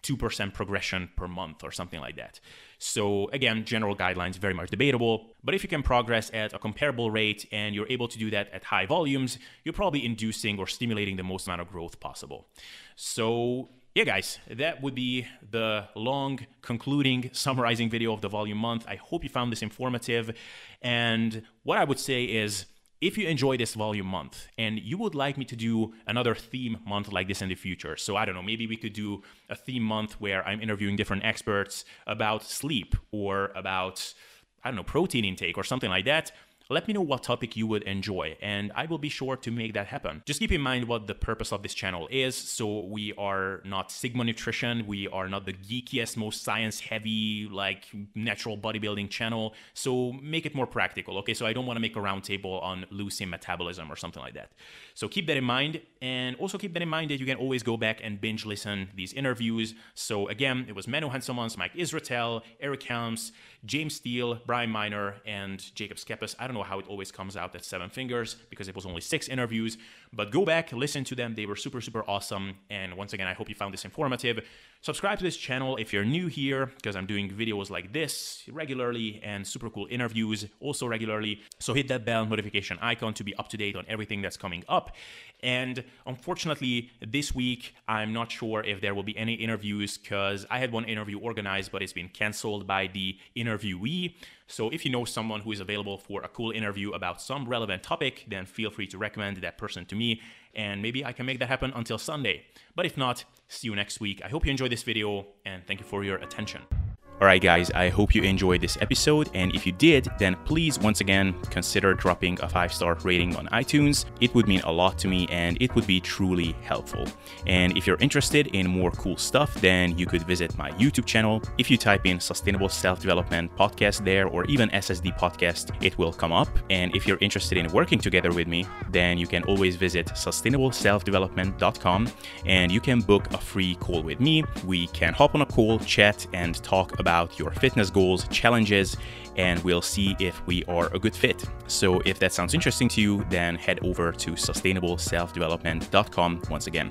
2% 0.02 0.52
progression 0.52 1.10
per 1.16 1.28
month 1.28 1.62
or 1.62 1.70
something 1.70 2.00
like 2.00 2.16
that. 2.16 2.40
So, 2.78 3.28
again, 3.32 3.64
general 3.64 3.94
guidelines 3.94 4.36
very 4.36 4.54
much 4.54 4.70
debatable, 4.70 5.34
but 5.44 5.54
if 5.54 5.62
you 5.62 5.68
can 5.68 5.82
progress 5.82 6.30
at 6.34 6.52
a 6.52 6.58
comparable 6.58 7.10
rate 7.10 7.46
and 7.52 7.74
you're 7.74 7.86
able 7.88 8.08
to 8.08 8.18
do 8.18 8.30
that 8.30 8.52
at 8.52 8.64
high 8.64 8.86
volumes, 8.86 9.38
you're 9.64 9.72
probably 9.72 10.04
inducing 10.04 10.58
or 10.58 10.66
stimulating 10.66 11.16
the 11.16 11.22
most 11.22 11.46
amount 11.46 11.60
of 11.60 11.70
growth 11.70 12.00
possible. 12.00 12.48
So, 12.96 13.68
yeah, 13.94 14.04
guys, 14.04 14.38
that 14.50 14.82
would 14.82 14.94
be 14.94 15.26
the 15.50 15.86
long, 15.94 16.40
concluding, 16.62 17.30
summarizing 17.32 17.90
video 17.90 18.12
of 18.12 18.20
the 18.20 18.28
volume 18.28 18.58
month. 18.58 18.84
I 18.88 18.96
hope 18.96 19.22
you 19.22 19.30
found 19.30 19.52
this 19.52 19.62
informative. 19.62 20.36
And 20.80 21.42
what 21.62 21.78
I 21.78 21.84
would 21.84 21.98
say 21.98 22.24
is, 22.24 22.66
if 23.02 23.18
you 23.18 23.26
enjoy 23.26 23.56
this 23.56 23.74
volume 23.74 24.06
month 24.06 24.46
and 24.56 24.78
you 24.78 24.96
would 24.96 25.16
like 25.16 25.36
me 25.36 25.44
to 25.44 25.56
do 25.56 25.92
another 26.06 26.36
theme 26.36 26.78
month 26.86 27.12
like 27.12 27.26
this 27.26 27.42
in 27.42 27.48
the 27.48 27.56
future, 27.56 27.96
so 27.96 28.16
I 28.16 28.24
don't 28.24 28.36
know, 28.36 28.42
maybe 28.42 28.68
we 28.68 28.76
could 28.76 28.92
do 28.92 29.22
a 29.50 29.56
theme 29.56 29.82
month 29.82 30.20
where 30.20 30.46
I'm 30.46 30.60
interviewing 30.60 30.94
different 30.94 31.24
experts 31.24 31.84
about 32.06 32.44
sleep 32.44 32.94
or 33.10 33.50
about, 33.56 34.14
I 34.62 34.68
don't 34.68 34.76
know, 34.76 34.84
protein 34.84 35.24
intake 35.24 35.58
or 35.58 35.64
something 35.64 35.90
like 35.90 36.04
that 36.04 36.30
let 36.72 36.88
me 36.88 36.94
know 36.94 37.02
what 37.02 37.22
topic 37.22 37.56
you 37.56 37.66
would 37.66 37.82
enjoy, 37.82 38.36
and 38.40 38.72
I 38.74 38.86
will 38.86 38.98
be 38.98 39.08
sure 39.08 39.36
to 39.36 39.50
make 39.50 39.74
that 39.74 39.86
happen. 39.86 40.22
Just 40.26 40.40
keep 40.40 40.52
in 40.52 40.60
mind 40.60 40.86
what 40.86 41.06
the 41.06 41.14
purpose 41.14 41.52
of 41.52 41.62
this 41.62 41.74
channel 41.74 42.08
is. 42.10 42.34
So, 42.34 42.80
we 42.80 43.12
are 43.14 43.60
not 43.64 43.90
Sigma 43.90 44.24
Nutrition, 44.24 44.86
we 44.86 45.08
are 45.08 45.28
not 45.28 45.46
the 45.46 45.52
geekiest, 45.52 46.16
most 46.16 46.42
science 46.42 46.80
heavy, 46.80 47.48
like 47.50 47.84
natural 48.14 48.56
bodybuilding 48.56 49.10
channel. 49.10 49.54
So, 49.74 50.12
make 50.12 50.46
it 50.46 50.54
more 50.54 50.66
practical, 50.66 51.18
okay? 51.18 51.34
So, 51.34 51.46
I 51.46 51.52
don't 51.52 51.66
want 51.66 51.76
to 51.76 51.80
make 51.80 51.96
a 51.96 52.00
roundtable 52.00 52.62
on 52.62 52.86
leucine 52.92 53.28
metabolism 53.28 53.90
or 53.90 53.96
something 53.96 54.22
like 54.22 54.34
that. 54.34 54.52
So, 54.94 55.08
keep 55.08 55.26
that 55.26 55.36
in 55.36 55.44
mind, 55.44 55.80
and 56.00 56.36
also 56.36 56.58
keep 56.58 56.72
that 56.74 56.82
in 56.82 56.88
mind 56.88 57.10
that 57.10 57.20
you 57.20 57.26
can 57.26 57.36
always 57.36 57.62
go 57.62 57.76
back 57.76 58.00
and 58.02 58.20
binge 58.20 58.46
listen 58.46 58.88
these 58.94 59.12
interviews. 59.12 59.74
So, 59.94 60.28
again, 60.28 60.66
it 60.68 60.74
was 60.74 60.86
Menno 60.86 61.10
Henselmans, 61.12 61.56
Mike 61.56 61.74
Israetel, 61.74 62.42
Eric 62.60 62.82
Helms, 62.84 63.32
James 63.64 63.94
Steele, 63.96 64.40
Brian 64.46 64.70
Minor, 64.70 65.16
and 65.26 65.74
Jacob 65.74 65.96
Schepis. 65.96 66.34
I 66.38 66.46
don't 66.46 66.61
know 66.62 66.68
how 66.68 66.78
it 66.78 66.86
always 66.88 67.10
comes 67.12 67.36
out 67.36 67.54
at 67.54 67.64
seven 67.64 67.90
fingers 67.90 68.36
because 68.50 68.68
it 68.68 68.74
was 68.74 68.86
only 68.86 69.00
six 69.00 69.28
interviews, 69.28 69.76
but 70.12 70.30
go 70.30 70.44
back, 70.44 70.72
listen 70.72 71.04
to 71.04 71.14
them. 71.14 71.34
They 71.34 71.46
were 71.46 71.56
super, 71.56 71.80
super 71.80 72.04
awesome. 72.08 72.54
And 72.70 72.96
once 72.96 73.12
again, 73.12 73.26
I 73.26 73.34
hope 73.34 73.48
you 73.48 73.54
found 73.54 73.72
this 73.74 73.84
informative. 73.84 74.44
Subscribe 74.80 75.18
to 75.18 75.24
this 75.24 75.36
channel 75.36 75.76
if 75.76 75.92
you're 75.92 76.04
new 76.04 76.26
here 76.26 76.66
because 76.66 76.96
I'm 76.96 77.06
doing 77.06 77.30
videos 77.30 77.70
like 77.70 77.92
this 77.92 78.42
regularly 78.50 79.20
and 79.22 79.46
super 79.46 79.70
cool 79.70 79.86
interviews 79.90 80.46
also 80.60 80.86
regularly. 80.86 81.40
So 81.58 81.72
hit 81.74 81.88
that 81.88 82.04
bell 82.04 82.26
notification 82.26 82.78
icon 82.80 83.14
to 83.14 83.24
be 83.24 83.34
up 83.36 83.48
to 83.50 83.56
date 83.56 83.76
on 83.76 83.84
everything 83.88 84.22
that's 84.22 84.36
coming 84.36 84.64
up. 84.68 84.96
And 85.42 85.84
unfortunately, 86.06 86.90
this 87.00 87.34
week, 87.34 87.74
I'm 87.88 88.12
not 88.12 88.30
sure 88.30 88.62
if 88.64 88.80
there 88.80 88.94
will 88.94 89.02
be 89.02 89.16
any 89.16 89.34
interviews 89.34 89.98
because 89.98 90.46
I 90.50 90.58
had 90.58 90.70
one 90.72 90.84
interview 90.84 91.18
organized, 91.18 91.72
but 91.72 91.82
it's 91.82 91.92
been 91.92 92.08
canceled 92.08 92.66
by 92.66 92.88
the 92.88 93.16
interviewee. 93.36 94.14
So 94.52 94.68
if 94.68 94.84
you 94.84 94.90
know 94.92 95.06
someone 95.06 95.40
who 95.40 95.50
is 95.50 95.60
available 95.60 95.96
for 95.96 96.22
a 96.22 96.28
cool 96.28 96.50
interview 96.50 96.92
about 96.92 97.22
some 97.22 97.48
relevant 97.48 97.82
topic, 97.82 98.26
then 98.28 98.44
feel 98.44 98.70
free 98.70 98.86
to 98.88 98.98
recommend 98.98 99.38
that 99.38 99.56
person 99.56 99.86
to 99.86 99.96
me 99.96 100.20
and 100.54 100.82
maybe 100.82 101.02
I 101.02 101.12
can 101.12 101.24
make 101.24 101.38
that 101.38 101.48
happen 101.48 101.72
until 101.74 101.96
Sunday. 101.96 102.44
But 102.76 102.84
if 102.84 102.98
not, 102.98 103.24
see 103.48 103.68
you 103.68 103.74
next 103.74 103.98
week. 103.98 104.20
I 104.22 104.28
hope 104.28 104.44
you 104.44 104.50
enjoyed 104.50 104.70
this 104.70 104.82
video 104.82 105.26
and 105.46 105.66
thank 105.66 105.80
you 105.80 105.86
for 105.86 106.04
your 106.04 106.18
attention. 106.18 106.81
Alright 107.22 107.40
guys, 107.40 107.70
I 107.70 107.88
hope 107.88 108.16
you 108.16 108.24
enjoyed 108.24 108.60
this 108.60 108.76
episode 108.80 109.30
and 109.32 109.54
if 109.54 109.64
you 109.64 109.70
did, 109.70 110.08
then 110.18 110.34
please 110.44 110.80
once 110.80 111.00
again 111.00 111.40
consider 111.50 111.94
dropping 111.94 112.34
a 112.40 112.48
5-star 112.48 112.98
rating 113.04 113.36
on 113.36 113.46
iTunes. 113.52 114.06
It 114.20 114.34
would 114.34 114.48
mean 114.48 114.60
a 114.62 114.72
lot 114.72 114.98
to 114.98 115.06
me 115.06 115.28
and 115.30 115.56
it 115.62 115.72
would 115.76 115.86
be 115.86 116.00
truly 116.00 116.56
helpful. 116.62 117.06
And 117.46 117.78
if 117.78 117.86
you're 117.86 118.00
interested 118.00 118.48
in 118.48 118.66
more 118.66 118.90
cool 118.90 119.16
stuff, 119.16 119.54
then 119.60 119.96
you 119.96 120.04
could 120.04 120.26
visit 120.26 120.58
my 120.58 120.72
YouTube 120.72 121.06
channel. 121.06 121.40
If 121.58 121.70
you 121.70 121.78
type 121.78 122.06
in 122.06 122.18
Sustainable 122.18 122.68
Self-Development 122.68 123.56
Podcast 123.56 124.04
there 124.04 124.26
or 124.26 124.44
even 124.46 124.68
SSD 124.70 125.16
Podcast, 125.16 125.70
it 125.80 125.96
will 125.98 126.12
come 126.12 126.32
up. 126.32 126.48
And 126.70 126.92
if 126.96 127.06
you're 127.06 127.18
interested 127.20 127.56
in 127.56 127.70
working 127.70 128.00
together 128.00 128.32
with 128.32 128.48
me, 128.48 128.66
then 128.90 129.16
you 129.16 129.28
can 129.28 129.44
always 129.44 129.76
visit 129.76 130.06
sustainableselfdevelopment.com 130.06 132.10
and 132.46 132.72
you 132.72 132.80
can 132.80 133.00
book 133.00 133.32
a 133.32 133.38
free 133.38 133.76
call 133.76 134.02
with 134.02 134.18
me. 134.18 134.42
We 134.66 134.88
can 134.88 135.14
hop 135.14 135.36
on 135.36 135.42
a 135.42 135.46
call, 135.46 135.78
chat 135.78 136.26
and 136.32 136.60
talk 136.64 136.98
about 136.98 137.11
about 137.12 137.38
your 137.38 137.50
fitness 137.50 137.90
goals, 137.90 138.26
challenges, 138.28 138.96
and 139.36 139.62
we'll 139.64 139.82
see 139.82 140.16
if 140.18 140.44
we 140.46 140.64
are 140.64 140.88
a 140.94 140.98
good 140.98 141.14
fit. 141.14 141.44
So 141.66 142.00
if 142.06 142.18
that 142.20 142.32
sounds 142.32 142.54
interesting 142.54 142.88
to 142.88 143.02
you, 143.02 143.26
then 143.28 143.54
head 143.54 143.80
over 143.82 144.12
to 144.12 144.30
sustainableselfdevelopment.com 144.32 146.42
once 146.50 146.66
again. 146.66 146.90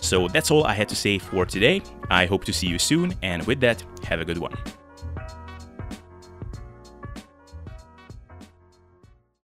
So 0.00 0.28
that's 0.28 0.50
all 0.50 0.64
I 0.64 0.74
had 0.74 0.90
to 0.90 0.96
say 0.96 1.18
for 1.18 1.46
today. 1.46 1.80
I 2.10 2.26
hope 2.26 2.44
to 2.44 2.52
see 2.52 2.66
you 2.66 2.78
soon, 2.78 3.14
and 3.22 3.46
with 3.46 3.60
that, 3.60 3.82
have 4.04 4.20
a 4.20 4.26
good 4.26 4.38
one. 4.38 4.52